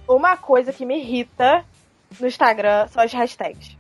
[0.07, 1.65] Uma coisa que me irrita
[2.19, 3.77] no Instagram são as hashtags.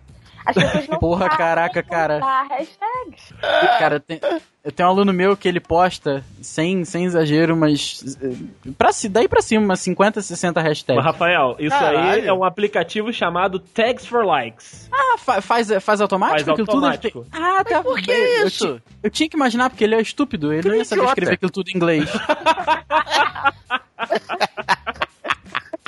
[0.49, 2.19] As pessoas não Porra, caraca, cara.
[2.19, 3.35] hashtags.
[3.79, 4.21] Cara, tem-
[4.65, 8.17] eu tenho um aluno meu que ele posta, sem, sem exagero, mas.
[8.21, 8.35] eh,
[8.77, 11.05] Pra, daí pra cima, umas 50, 60 Mas, hashtags.
[11.05, 12.29] Rafael, isso aí Caralho.
[12.29, 14.89] é um aplicativo chamado Tags for Likes.
[14.93, 16.39] Ah, fa- faz, faz automático?
[16.45, 16.79] Faz aquilo tudo?
[16.87, 17.27] Ele automático.
[17.31, 17.83] tem- Ah, tá.
[17.83, 18.67] Por que eu, eu isso?
[18.67, 20.53] tinha- Eu, tinha que imaginar, porque ele é estúpido.
[20.53, 21.13] Ele não ia saber idiota.
[21.13, 22.09] escrever aquilo tudo em inglês.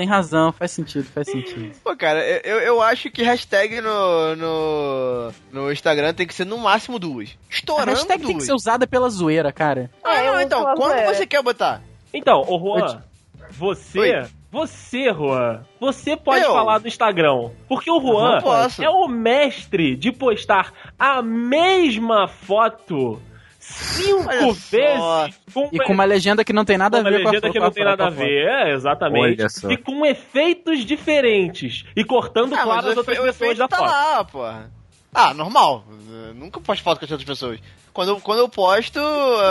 [0.01, 1.73] tem razão, faz sentido, faz sentido.
[1.85, 6.57] Pô, cara, eu, eu- acho que hashtag no, no, no Instagram tem que ser no
[6.59, 7.31] máximo duas.
[7.51, 8.27] A Estourando hashtag duas.
[8.29, 9.91] tem que ser usada pela zoeira, cara.
[10.03, 11.15] Ah, É, não, uso então, quando zoeira.
[11.15, 11.83] você quer botar?
[12.15, 13.03] Então, ô Juan,
[13.51, 13.99] você.
[14.01, 14.27] Oi.
[14.53, 16.53] Você, Juan, você pode Eu?
[16.53, 17.51] falar do Instagram.
[17.69, 18.41] Porque o Juan
[18.83, 23.23] é o mestre de postar a mesma foto
[23.61, 27.29] cinco Olha vezes com, E com uma legenda que não tem nada a ver com
[27.29, 28.19] a legenda que não tem nada a foto.
[28.19, 29.43] ver, é, exatamente.
[29.71, 31.85] E com efeitos diferentes.
[31.95, 33.87] E cortando, Ah, claro, as outras pessoas efeito da tá foto.
[33.89, 34.71] lá, porra.
[35.15, 35.85] Ah, normal.
[36.29, 37.61] Eu nunca posto foto com as outras pessoas.
[37.93, 38.99] Quando eu, quando eu posto,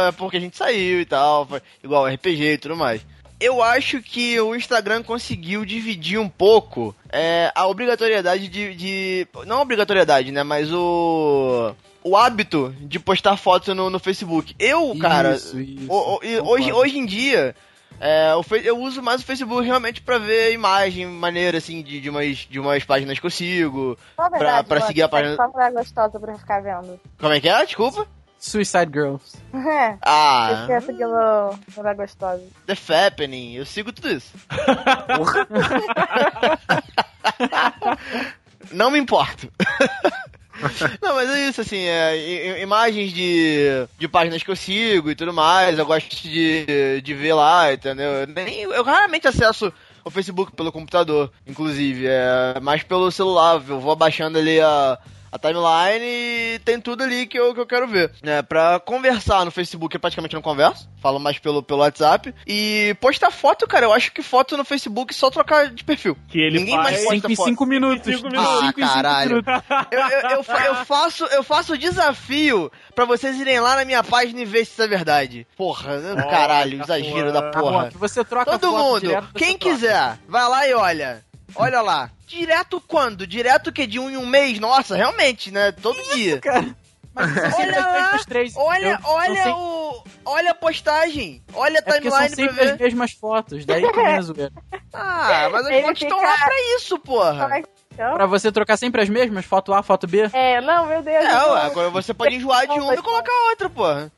[0.07, 3.05] é porque a gente saiu e tal, foi igual RPG e tudo mais.
[3.41, 9.57] Eu acho que o Instagram conseguiu dividir um pouco é, a obrigatoriedade de, de- Não
[9.59, 10.43] a obrigatoriedade, né?
[10.43, 11.73] Mas o.
[12.03, 14.55] O hábito de postar fotos no, no Facebook.
[14.57, 15.35] Eu, cara.
[15.35, 17.53] Isso, isso, o- o- hoje, hoje em dia,
[17.99, 18.31] é,
[18.63, 22.57] eu uso mais o Facebook realmente pra ver imagem maneira, assim, de, de, umas, de
[22.59, 23.97] umas páginas que eu sigo.
[24.31, 26.99] Verdade, pra Luan, seguir a página- Só mulher gostosa pra ficar vendo.
[27.19, 27.65] Como é que é?
[27.65, 28.07] Desculpa.
[28.41, 29.35] Suicide Girls.
[29.53, 29.97] É.
[30.01, 32.41] Ah, Eu no mulher gostosa.
[32.65, 34.31] The Fappening, eu sigo tudo isso.
[38.71, 39.51] Não me importo.
[41.01, 45.33] Não, mas é isso, assim, é, imagens de, de páginas que eu sigo e tudo
[45.33, 48.11] mais, eu gosto de, de ver lá, entendeu?
[48.11, 49.71] Eu Nem, eu raramente acesso
[50.03, 54.97] o Facebook pelo computador, inclusive, é mais pelo celular, eu vou abaixando ali a,
[55.31, 58.11] a timeline e tem tudo ali que eu, que eu quero ver.
[58.23, 62.33] É, pra conversar no Facebook eu praticamente não converso, falo mais pelo, pelo WhatsApp.
[62.47, 66.17] E postar foto, cara, eu acho que foto no Facebook é só trocar de perfil.
[66.27, 66.83] Que ele Ninguém faz...
[66.91, 67.49] mais posta 5 em foto.
[67.49, 68.15] 5 minutos.
[68.15, 68.49] Cinco minutos.
[68.53, 69.29] Ah, Cinco em cinco caralho.
[69.29, 69.53] minutos.
[69.91, 73.85] Eu, eu, eu, fa- eu faço, eu faço o desafio pra vocês irem lá na
[73.85, 75.47] minha página e ver se isso é verdade.
[75.55, 75.99] Porra,
[76.29, 77.85] caralho, exagero da porra.
[77.85, 79.75] Ó, que você troca Todo foto mundo, quem troca.
[79.75, 81.23] quiser, vai lá e olha.
[81.55, 82.09] Olha lá.
[82.27, 83.25] Direto quando?
[83.27, 84.59] Direto que de um em um mês?
[84.59, 85.71] Nossa, realmente, né?
[85.71, 86.39] Todo dia.
[86.39, 86.75] Cara,
[87.13, 88.99] mas você sempre Olha vai lá, três, Olha?
[89.01, 90.03] São olha sempre- o.
[90.25, 91.43] Olha a postagem.
[91.53, 92.79] Olha a É são timeline pra sempre as ver.
[92.79, 94.51] mesmas fotos, daí que a zoeira.
[94.93, 97.61] Ah, mas as Ele fotos estão lá pra isso, porra.
[97.93, 100.29] Então, Pra você trocar sempre as mesmas, foto A, foto B?
[100.33, 101.23] é, não, meu Deus.
[101.25, 101.51] É, não.
[101.53, 104.11] ué, agora você pode enjoar de uma e colocar outra, porra.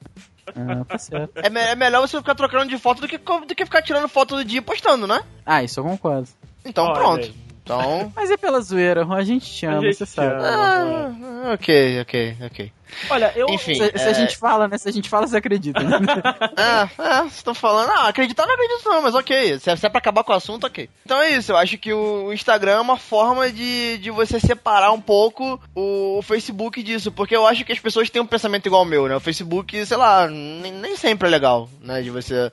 [0.55, 1.32] Ah, tá certo.
[1.38, 4.07] É, me- é melhor você ficar trocando de foto do que, do que ficar tirando
[4.07, 5.21] foto do dia e postando, né?
[5.45, 6.27] Ah, isso eu concordo.
[6.66, 7.26] Então Olha pronto.
[7.26, 7.34] aí.
[7.64, 8.12] Então.
[8.16, 10.34] Mas é pela zoeira, a gente te ama, gente você te sabe.
[10.34, 11.16] ama.
[11.45, 12.72] Ah, ok, ok, ok.
[13.09, 13.47] Olha, eu.
[13.49, 13.76] Enfim.
[13.76, 14.78] Se, se a é- gente fala, né?
[14.78, 15.80] Se a gente fala, você acredita.
[15.82, 15.97] Né?
[16.57, 17.89] Ah, ah, vocês estão falando.
[17.91, 19.59] Ah, acreditar não acredito não, mas ok.
[19.59, 20.89] Se é, se é pra acabar com o assunto, ok.
[21.05, 24.91] Então é isso, eu acho que o Instagram é uma forma de, de você separar
[24.91, 28.66] um pouco o, o Facebook disso, porque eu acho que as pessoas têm um pensamento
[28.66, 29.16] igual ao meu, né?
[29.16, 32.01] O Facebook, sei lá, nem, nem sempre é legal, né?
[32.01, 32.51] De você.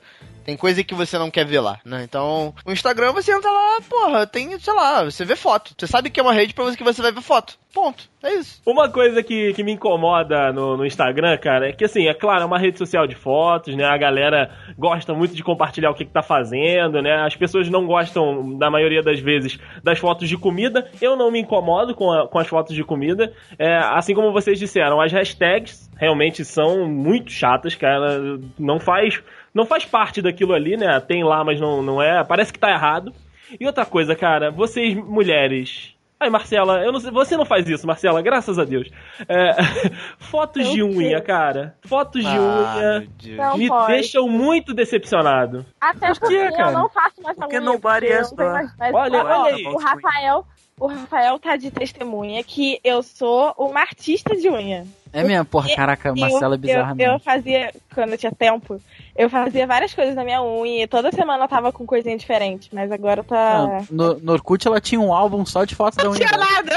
[0.49, 2.01] Tem coisa que você não quer ver lá, né?
[2.03, 5.75] Então, o Instagram você entra lá, porra, tem, sei lá, você vê foto.
[5.77, 7.53] Você sabe que é uma rede pra você que você vai ver foto.
[7.71, 8.09] Ponto.
[8.23, 8.59] É isso.
[8.65, 12.41] Uma coisa que, que me incomoda no, no Instagram, cara, é que assim, é claro,
[12.41, 13.85] é uma rede social de fotos, né?
[13.85, 17.13] A galera gosta muito de compartilhar o que, que tá fazendo, né?
[17.23, 20.89] As pessoas não gostam, na maioria das vezes, das fotos de comida.
[20.99, 23.31] Eu não me incomodo com, a- com as fotos de comida.
[23.59, 28.19] É, assim como vocês disseram, as hashtags realmente são muito chatas, cara.
[28.57, 29.21] Não faz,
[29.53, 30.99] não faz parte daquilo ali, né?
[30.99, 32.23] Tem lá, mas não, não é.
[32.23, 33.13] Parece que tá errado.
[33.59, 35.93] E outra coisa, cara, vocês mulheres.
[36.21, 38.89] Ai, Marcela, eu não sei, você não faz isso, Marcela, graças a Deus.
[39.27, 39.53] É,
[40.19, 41.75] fotos Eu de unha, cara.
[41.85, 43.37] Fotos de Ah, unha Deus.
[43.37, 43.87] Não me pode.
[43.93, 45.65] deixam muito decepcionado.
[45.79, 46.71] Até Por porque quê, cara?
[46.71, 49.65] eu não faço mais Porque unha, nobody porque mais- mas, Olha, olha aí.
[49.65, 50.45] O Rafael,
[50.79, 54.87] o Rafael tá de testemunha que eu sou uma artista de unha.
[55.11, 55.45] É mesmo?
[55.45, 57.13] Porra, caraca, Marcela é bizarra eu, mesmo.
[57.13, 58.79] eu fazia, quando eu tinha tempo,
[59.15, 62.69] eu fazia várias coisas na minha unha e toda semana eu tava com coisinha diferente,
[62.71, 63.83] mas agora tá...
[63.89, 66.19] Não, no, no Orkut ela tinha um álbum só de fotos da unha.
[66.19, 66.45] tinha dela.
[66.45, 66.75] nada!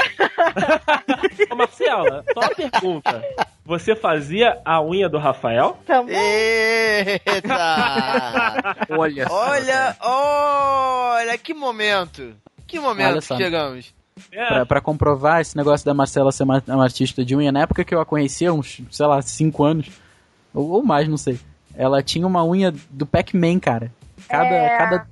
[1.51, 3.23] Ô, Marcela, só uma pergunta.
[3.65, 5.77] Você fazia a unha do Rafael?
[5.85, 6.17] Também.
[6.17, 7.55] Eita!
[8.89, 9.35] Olha só.
[9.35, 12.35] olha, olha, que momento.
[12.67, 13.93] Que momento que chegamos.
[14.31, 17.61] É, Pra, pra comprovar esse negócio da Marcela ser uma, uma artista de unha, na
[17.61, 19.87] época que eu a conhecia, uns, sei lá, 5 anos,
[20.53, 21.39] ou, ou mais, não sei.
[21.75, 23.91] Ela tinha uma unha do Pac-Man, cara.
[24.29, 24.77] Cada, É.
[24.77, 25.07] cada,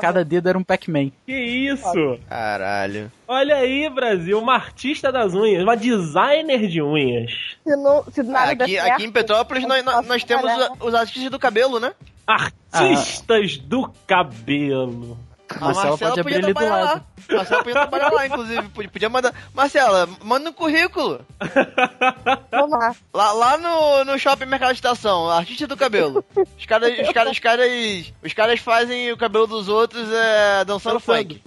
[0.00, 1.10] cada dedo era um Pac-Man.
[1.26, 2.18] que isso?
[2.28, 3.12] Caralho.
[3.28, 7.30] Olha aí, Brasil, uma artista das unhas, uma designer de unhas.
[7.62, 10.94] Se, não, se nada Aqui, certo, aqui em Petrópolis nós, nós, nós temos os, os
[10.94, 11.92] artistas do cabelo, né?
[12.26, 15.18] Artistas do cabelo.
[15.60, 17.04] A Marcela pode abrir ali do trabalhar lado.
[17.28, 17.36] lá.
[17.36, 18.68] Marcela podia trabalhar lá, inclusive.
[18.68, 19.34] Podia, mandar.
[19.54, 21.24] Marcela, manda um currículo.
[22.50, 22.94] Vamos lá.
[23.12, 26.24] Lá, lá no, no shopping Mercado Estação, artista do cabelo.
[26.58, 30.98] Os caras, os caras, os caras, os caras fazem o cabelo dos outros é, dançando
[30.98, 31.00] Dançando.
[31.00, 31.42] funk.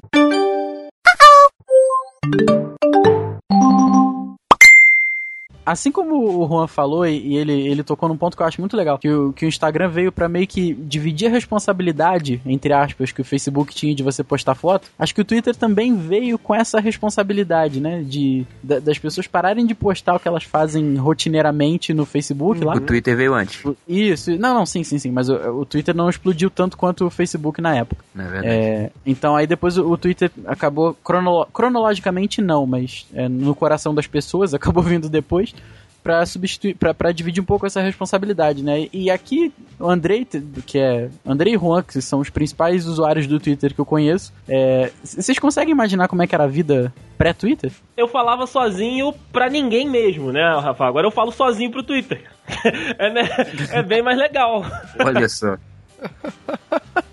[5.71, 8.75] Assim como o Juan falou, e ele, ele tocou num ponto que eu acho muito
[8.75, 13.11] legal, que o, que o Instagram veio pra meio que dividir a responsabilidade, entre aspas,
[13.11, 16.53] que o Facebook tinha de você postar foto, acho que o Twitter também veio com
[16.55, 18.03] essa responsabilidade, né?
[18.05, 22.73] De, da- das pessoas pararem de postar o que elas fazem rotineiramente no Facebook lá.
[22.75, 26.09] O Twitter veio antes, Isso, não, não, sim, sim, sim, mas o, o Twitter não
[26.09, 28.03] explodiu tanto quanto o Facebook na época.
[28.15, 28.47] na verdade.
[28.47, 33.93] É, então aí depois o, o Twitter acabou cronolo- cronologicamente não, mas é, no coração
[33.93, 35.53] das pessoas acabou vindo depois
[36.03, 38.87] pra substituir, pra dividir um pouco essa responsabilidade, né?
[38.91, 40.25] E aqui o Andrei,
[40.65, 44.33] que é Andrei e Juan, que são os principais usuários do Twitter que eu conheço,
[44.47, 47.71] é, vocês conseguem imaginar como é que era a vida pré-Twitter?
[47.97, 50.85] Eu falava sozinho pra ninguém mesmo, né, Rafa?
[50.85, 52.23] Agora eu falo sozinho pro Twitter.
[52.97, 53.29] é, né?
[53.71, 54.65] é bem mais legal.
[54.99, 55.57] Olha só.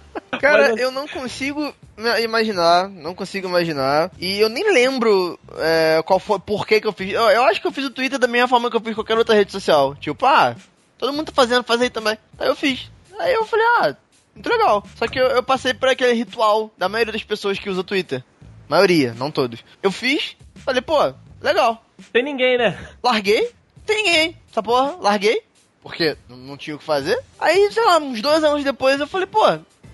[0.46, 1.74] Cara, Mas- eu não consigo
[2.22, 4.10] imaginar, não consigo imaginar.
[4.18, 7.12] E eu nem lembro é, qual foi, por que que eu fiz.
[7.12, 9.18] Eu, eu acho que eu fiz o Twitter da mesma forma que eu fiz qualquer
[9.18, 9.94] outra rede social.
[9.96, 10.54] Tipo, ah,
[10.98, 12.16] todo mundo tá fazendo, faz aí também.
[12.38, 12.90] Aí eu fiz.
[13.18, 13.96] Aí eu falei, ah,
[14.34, 14.86] muito legal.
[14.96, 17.84] Só que eu, eu passei por aquele ritual da maioria das pessoas que usa o
[17.84, 18.22] Twitter.
[18.68, 19.64] Maioria, não todos.
[19.82, 21.82] Eu fiz, falei, pô, legal.
[22.12, 22.78] Tem ninguém, né?
[23.02, 23.50] Larguei,
[23.86, 24.36] tem ninguém.
[24.50, 25.42] Essa porra, larguei.
[25.82, 27.16] Porque não, não tinha o que fazer.
[27.38, 29.44] Aí, sei lá, uns dois anos depois eu falei, pô,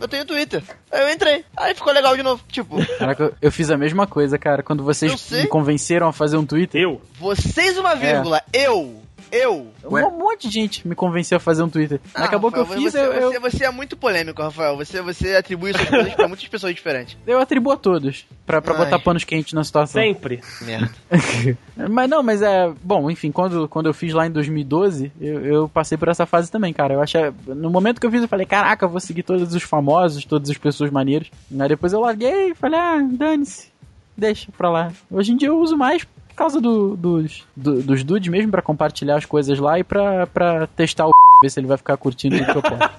[0.02, 0.62] eu tenho Twitter.
[0.90, 1.44] Aí eu entrei.
[1.56, 2.42] Aí ficou legal de novo.
[2.48, 6.44] Tipo, Caraca, eu, fiz a mesma coisa, cara, quando vocês me convenceram a fazer um
[6.44, 6.82] Twitter.
[6.82, 7.00] Eu.
[7.18, 9.00] vocês uma vírgula, eu,
[9.32, 9.72] eu.
[9.84, 10.04] Ué?
[10.06, 11.98] Um monte de gente me convenceu a fazer um Twitter.
[12.14, 14.76] Ah, Acabou que eu Rafael, fiz, você, eu, eu, Você, você é muito polêmico, Rafael.
[14.76, 17.16] Você, você atribui suas coisas pra muitas pessoas diferentes.
[17.26, 18.26] eu atribuo a todos.
[18.44, 18.84] Pra, pra Ai.
[18.84, 20.00] botar panos quentes na situação.
[20.00, 20.40] Sempre.
[20.60, 20.90] Merda.
[21.90, 22.72] mas não, mas é.
[22.82, 26.50] Bom, enfim, quando, quando eu fiz lá em 2012, eu, eu passei por essa fase
[26.50, 26.94] também, cara.
[26.94, 27.32] Eu achei.
[27.46, 30.50] No momento que eu fiz, eu falei, caraca, eu vou seguir todos os famosos, todas
[30.50, 31.30] as pessoas maneiras.
[31.58, 33.72] Aí depois eu larguei e falei, ah, dane-se.
[34.16, 34.92] Deixa pra lá.
[35.10, 38.62] Hoje em dia eu uso mais por causa do- dos, do- dos dudes mesmo, pra
[38.62, 41.10] compartilhar as coisas lá e pra, pra testar o
[41.42, 42.90] ver se ele vai ficar curtindo tudo que eu posto.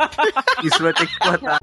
[0.63, 1.59] Isso vai ter que cortar.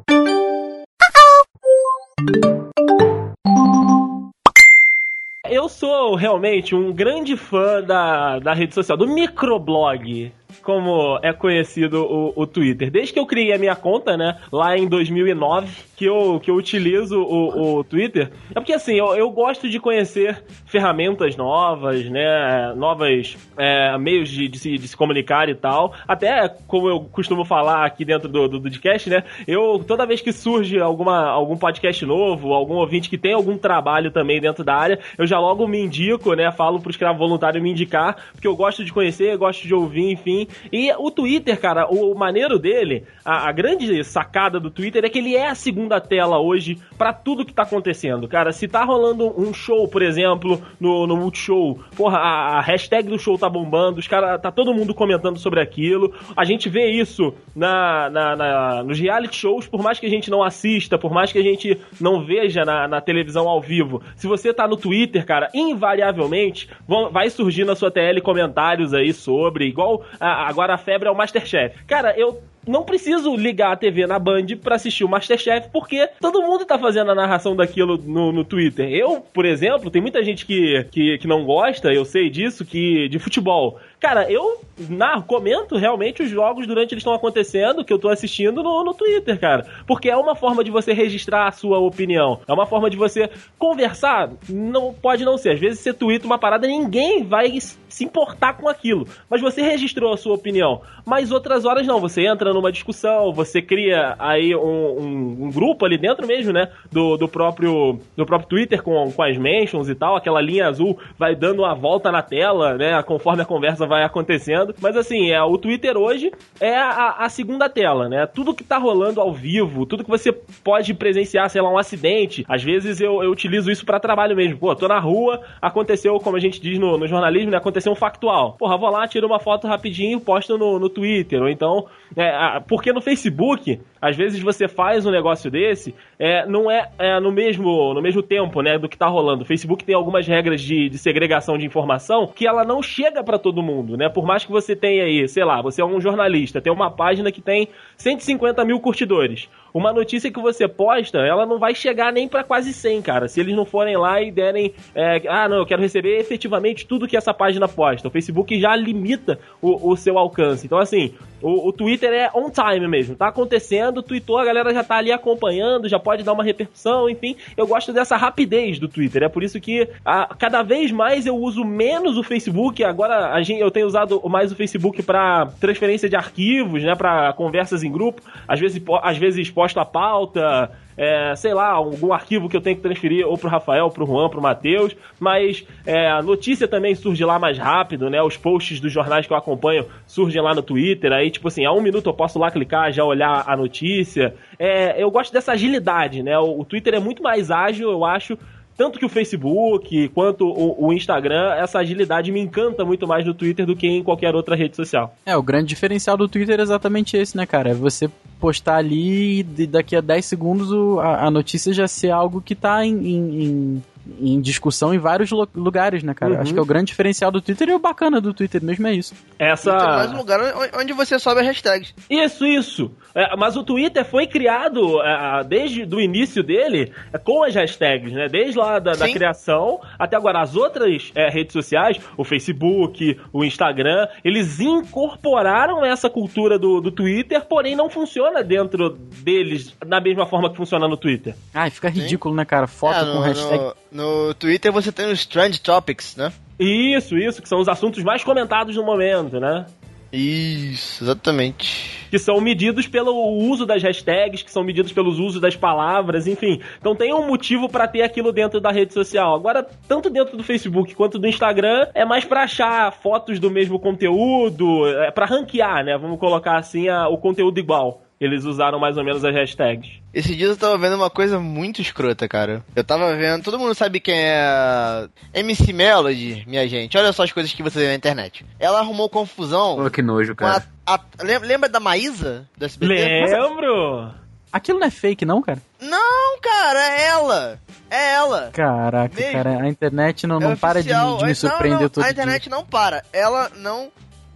[5.48, 10.32] Eu sou realmente um grande fã da, da rede social, do microblog.
[10.62, 12.90] Como é conhecido o, o Twitter.
[12.90, 16.56] Desde que eu criei a minha conta, né, lá em 2009, que eu, que eu
[16.56, 22.72] utilizo o, o Twitter, é porque assim, eu, eu gosto de conhecer ferramentas novas, né,
[22.74, 25.94] novas é, meios de, de, se, de se comunicar e tal.
[26.08, 30.20] Até, como eu costumo falar aqui dentro do, do, do podcast, né, eu, toda vez
[30.20, 34.74] que surge alguma, algum podcast novo, algum ouvinte que tem algum trabalho também dentro da
[34.74, 38.56] área, eu já logo me indico, né, falo pro escravo voluntário me indicar, porque eu
[38.56, 40.39] gosto de conhecer, gosto de ouvir, enfim.
[40.72, 45.18] E o Twitter, cara, o maneiro dele, a, a grande sacada do Twitter é que
[45.18, 48.28] ele é a segunda tela hoje para tudo que tá acontecendo.
[48.28, 53.08] Cara, se tá rolando um show, por exemplo, no, no Multishow, porra, a, a hashtag
[53.08, 56.12] do show tá bombando, os caras, tá todo mundo comentando sobre aquilo.
[56.36, 60.30] A gente vê isso na, na, na, nos reality shows, por mais que a gente
[60.30, 64.02] não assista, por mais que a gente não veja na, na televisão ao vivo.
[64.16, 69.12] Se você tá no Twitter, cara, invariavelmente vão, vai surgir na sua TL comentários aí
[69.12, 71.84] sobre, igual a, agora a febre é o Masterchef.
[71.84, 76.42] Cara, eu não preciso ligar a TV na Band pra assistir o Masterchef, porque todo
[76.42, 78.88] mundo tá fazendo a narração daquilo no, no Twitter.
[78.90, 83.08] Eu, por exemplo, tem muita gente que, que, que não gosta, eu sei disso, que
[83.08, 83.78] de futebol.
[84.00, 88.62] Cara, eu narro, comento realmente os jogos durante eles estão acontecendo, que eu tô assistindo
[88.62, 89.66] no, no Twitter, cara.
[89.86, 92.40] Porque é uma forma de você registrar a sua opinião.
[92.48, 94.30] É uma forma de você conversar.
[94.48, 95.50] Não pode não ser.
[95.50, 99.06] Às vezes você twitta uma parada e ninguém vai se importar com aquilo.
[99.28, 100.80] Mas você registrou a sua opinião.
[101.04, 102.00] Mas outras horas não.
[102.00, 106.68] Você entra numa discussão, você cria aí um, um, um grupo ali dentro mesmo, né?
[106.90, 110.16] Do, do, próprio, do próprio Twitter com, com as mentions e tal.
[110.16, 113.02] Aquela linha azul vai dando uma volta na tela, né?
[113.02, 114.74] Conforme a conversa vai acontecendo.
[114.80, 118.26] Mas assim, é, o Twitter hoje é a, a segunda tela, né?
[118.26, 122.44] Tudo que tá rolando ao vivo, tudo que você pode presenciar, sei lá, um acidente.
[122.48, 124.58] Às vezes eu, eu utilizo isso para trabalho mesmo.
[124.58, 127.56] Pô, tô na rua, aconteceu, como a gente diz no, no jornalismo, né?
[127.56, 128.56] Aconteceu um factual.
[128.58, 131.40] Porra, vou lá, tiro uma foto rapidinho, posto no, no Twitter.
[131.42, 131.86] Ou então,
[132.16, 137.20] é, porque no Facebook, às vezes você faz um negócio desse, é, não é, é,
[137.20, 139.42] no, mesmo, no mesmo tempo, né, do que tá rolando.
[139.42, 143.38] O Facebook tem algumas regras de, de segregação de informação que ela não chega para
[143.38, 144.08] todo mundo, né?
[144.08, 147.30] Por mais que você tenha aí, sei lá, você é um jornalista, tem uma página
[147.30, 149.48] que tem 150 mil curtidores.
[149.72, 153.28] Uma notícia que você posta, ela não vai chegar nem para quase 100, cara.
[153.28, 157.06] Se eles não forem lá e derem, é, ah, não, eu quero receber efetivamente tudo
[157.06, 158.08] que essa página posta.
[158.08, 160.66] O Facebook já limita o, o seu alcance.
[160.66, 163.14] Então, assim, o, o, Twitter é on time mesmo.
[163.14, 167.36] Tá acontecendo, tweetou, a galera já tá ali acompanhando, já pode dar uma repercussão, enfim.
[167.56, 169.22] Eu gosto dessa rapidez do Twitter.
[169.22, 172.82] É por isso que a, cada vez mais eu uso menos o Facebook.
[172.84, 176.94] Agora a gente, eu tenho usado mais o Facebook para transferência de arquivos, né?
[176.94, 178.22] Para conversas em grupo.
[178.46, 180.70] Às vezes, às vezes posto a pauta
[181.00, 184.28] é, sei lá, algum arquivo que eu tenho que transferir ou pro Rafael, pro Juan,
[184.28, 188.20] pro Matheus, mas é, a notícia também surge lá mais rápido, né?
[188.22, 191.72] Os posts dos jornais que eu acompanho surgem lá no Twitter, aí, tipo assim, a
[191.72, 194.34] um minuto eu posso lá clicar, já olhar a notícia.
[194.58, 196.38] É, eu gosto dessa agilidade, né?
[196.38, 198.36] O, o Twitter é muito mais ágil, eu acho,
[198.76, 203.34] tanto que o Facebook quanto o, o, Instagram, essa agilidade me encanta muito mais no
[203.34, 205.14] Twitter do que em qualquer outra rede social.
[205.24, 207.70] É, o grande diferencial do Twitter é exatamente esse, né, cara?
[207.70, 208.10] É você
[208.40, 212.84] postar ali e daqui a 10 segundos a, a notícia já ser algo que tá
[212.84, 213.82] em, em, em
[214.20, 216.34] em discussão em vários lugares, né, cara?
[216.34, 216.40] Uhum.
[216.40, 218.94] Acho que é o grande diferencial do Twitter e o bacana do Twitter mesmo é
[218.94, 219.14] isso.
[219.38, 219.70] Essa...
[219.70, 220.40] Twitter é mais um lugar
[220.78, 221.94] onde você sobe as hashtags.
[222.08, 222.90] Isso, isso.
[223.14, 228.12] É, mas o Twitter foi criado é, desde o início dele é, com as hashtags,
[228.12, 228.28] né?
[228.28, 230.40] Desde lá da, da criação até agora.
[230.40, 236.90] As outras é, redes sociais, o Facebook, o Instagram, eles incorporaram essa cultura do, do
[236.90, 238.90] Twitter, porém não funciona dentro
[239.22, 241.34] deles da mesma forma que funciona no Twitter.
[241.52, 242.38] Ai, fica ridículo, Sim.
[242.38, 242.66] né, cara?
[242.66, 243.58] Foto é, no, com hashtag.
[243.58, 246.32] No, no Twitter você tem os Trend Topics, né?
[246.58, 249.66] Isso, isso, que são os assuntos mais comentados no momento, né?
[250.12, 252.08] Isso, exatamente.
[252.10, 256.60] Que são medidos pelo uso das hashtags, que são medidos pelos usos das palavras, enfim.
[256.78, 259.34] Então tem um motivo para ter aquilo dentro da rede social.
[259.34, 263.78] Agora, tanto dentro do Facebook quanto do Instagram, é mais para achar fotos do mesmo
[263.78, 265.96] conteúdo, é para ranquear, né?
[265.96, 269.90] Vamos colocar assim a, o conteúdo igual eles usaram mais ou menos as hashtags.
[270.12, 272.62] Esses dias eu tava vendo uma coisa muito escrota, cara.
[272.76, 276.98] Eu tava vendo, todo mundo sabe quem é MC Melody, minha gente.
[276.98, 278.44] Olha só as coisas que você vê na internet.
[278.58, 279.76] Ela arrumou confusão.
[279.76, 280.66] Pô, que nojo, cara.
[280.86, 281.00] A, a,
[281.42, 282.92] lembra da Maísa do SBT?
[282.92, 284.12] Lembro!
[284.52, 285.60] Aquilo não é fake, não, cara?
[285.80, 287.58] Não, cara, é ela.
[287.88, 288.50] É ela.
[288.52, 289.32] Caraca, Mesmo.
[289.32, 292.10] cara, a internet não, é não para de, de, me surpreender não, não, todo A
[292.10, 292.50] internet dia.
[292.50, 293.02] não para.
[293.12, 293.90] Ela não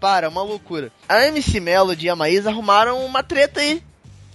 [0.05, 0.92] para, é uma loucura.
[1.09, 3.82] A MC Melody e a Maísa arrumaram uma treta aí.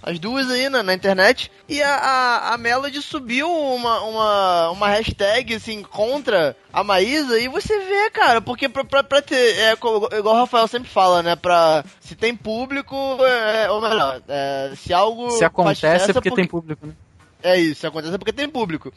[0.02, 1.48] As duas aí na, na internet.
[1.68, 7.38] E a, a, a Melody subiu uma, uma, uma hashtag, assim, contra a Maísa.
[7.38, 9.36] E você vê, cara, porque pra, pra, pra ter.
[9.60, 11.36] É, igual o Rafael sempre fala, né?
[11.36, 11.84] Pra.
[12.00, 15.30] Se tem público, é, ou melhor, é, se algo.
[15.30, 16.94] Se acontece é sucesso porque tem público, né?
[17.44, 18.92] É isso, se acontece é porque tem público.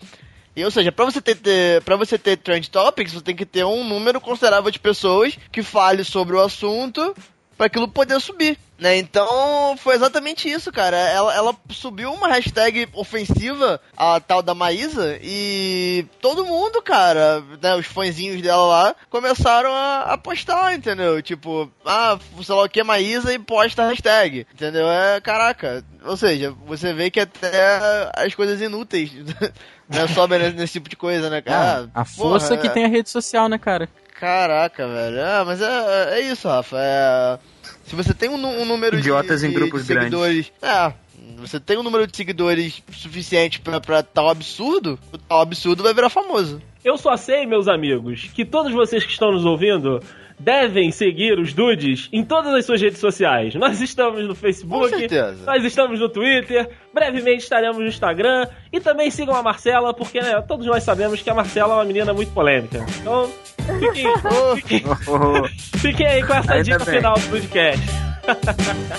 [0.55, 3.45] E, ou seja, pra você ter, ter para você ter trend topics, você tem que
[3.45, 7.15] ter um número considerável de pessoas que fale sobre o assunto
[7.57, 8.97] pra aquilo poder subir, né?
[8.97, 10.97] Então, foi exatamente isso, cara.
[10.97, 17.75] Ela, ela subiu uma hashtag ofensiva, a tal da Maísa, e todo mundo, cara, né,
[17.75, 21.21] os fãzinhos dela lá, começaram a, a postar, entendeu?
[21.21, 24.85] Tipo, ah, sei lá o que, Maísa, e posta a hashtag, entendeu?
[24.91, 29.13] É, caraca, ou seja, você vê que até as coisas inúteis
[29.87, 31.89] né, sobem nesse, nesse tipo de coisa, né, cara?
[31.95, 33.87] Ah, a força porra, que é- tem a rede social, né, cara?
[34.19, 35.21] Caraca, velho.
[35.21, 36.77] Ah, mas é, é isso, Rafa.
[36.79, 37.39] É,
[37.85, 40.51] se você tem um, um número Idiotas de, em de- grupos de seguidores.
[40.61, 40.93] É.
[41.37, 45.93] Você tem um número de seguidores suficiente pra, pra tal absurdo, o tal absurdo vai
[45.93, 46.61] virar famoso.
[46.83, 50.01] Eu só sei, meus amigos, que todos vocês que estão nos ouvindo
[50.43, 53.55] devem seguir os Dudes em todas as suas redes sociais.
[53.55, 55.45] Nós estamos no Facebook, Com certeza.
[55.45, 60.41] nós estamos no Twitter, brevemente estaremos no Instagram e também sigam a Marcela, porque né,
[60.47, 62.85] todos nós sabemos que a Marcela é uma menina muito polêmica.
[62.99, 63.31] Então,
[63.79, 64.05] fiquem,
[64.57, 66.95] fiquem, Oh, fiquem aí com essa Ainda dica bem.
[66.95, 67.85] final do podcast.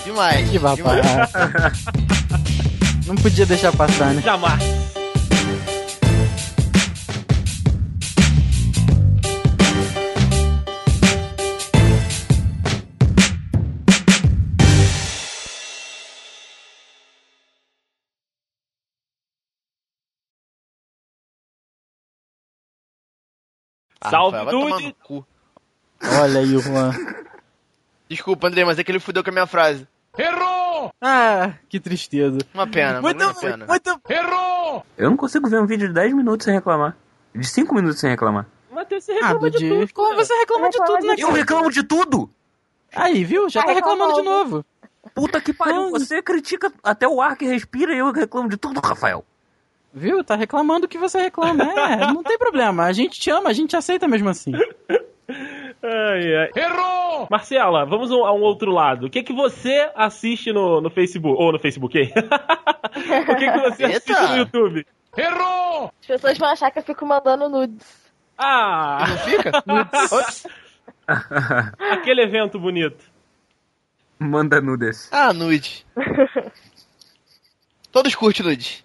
[0.04, 0.46] Demais.
[0.50, 0.80] Que demais.
[0.80, 1.72] babá.
[3.06, 4.22] Não podia deixar passar, né?
[4.22, 4.93] Jamais.
[24.04, 24.86] Ah, Salve, Rafael, Dude.
[24.86, 25.26] no cu.
[26.20, 26.90] Olha aí o Juan.
[28.08, 29.88] Desculpa, André, mas é que ele fudeu com a minha frase.
[31.00, 32.38] Ah, que tristeza.
[32.52, 33.66] Uma pena, Muito, uma pena.
[33.66, 34.00] muito...
[34.98, 36.96] eu não consigo ver um vídeo de 10 minutos sem reclamar.
[37.34, 38.46] De 5 minutos sem reclamar.
[38.70, 39.94] Matheus, você Ah, reclama de Dude, tudo.
[39.94, 42.30] como você reclama de tudo, né, Eu reclamo de tudo!
[42.94, 43.48] Aí, viu?
[43.48, 44.64] Já Tá reclamando de novo.
[45.14, 45.90] Puta que pariu, Não.
[45.90, 49.24] você critica até o ar que respira e eu reclamo de tudo, Rafael.
[49.94, 50.24] Viu?
[50.24, 51.62] Tá reclamando que você reclama.
[51.64, 52.84] É, não tem problema.
[52.84, 54.50] A gente te ama, a gente aceita mesmo assim.
[55.82, 56.50] Ai, ai.
[56.56, 57.28] Errou!
[57.30, 59.06] Marcela, vamos a um outro lado.
[59.06, 61.40] O que que você assiste no, no Facebook?
[61.40, 62.12] Ou no Facebook, hein?
[63.30, 63.96] o que que você Eita!
[64.12, 64.86] assiste no YouTube?
[65.16, 68.02] As pessoas vão achar que eu fico mandando nudes.
[68.36, 69.62] Ah, Não fica?
[70.16, 70.46] Ops.
[71.92, 73.04] aquele evento bonito.
[74.18, 75.08] Manda nudes.
[75.12, 75.86] Ah, nude.
[77.92, 78.83] Todos curtem nude.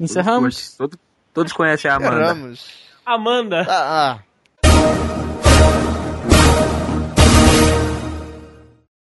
[0.00, 0.76] Encerramos?
[0.76, 0.98] Todos,
[1.34, 2.16] todos conhecem a Amanda.
[2.16, 2.66] Erramos.
[3.04, 3.66] Amanda.
[3.68, 4.22] Ah,
[4.64, 5.19] ah.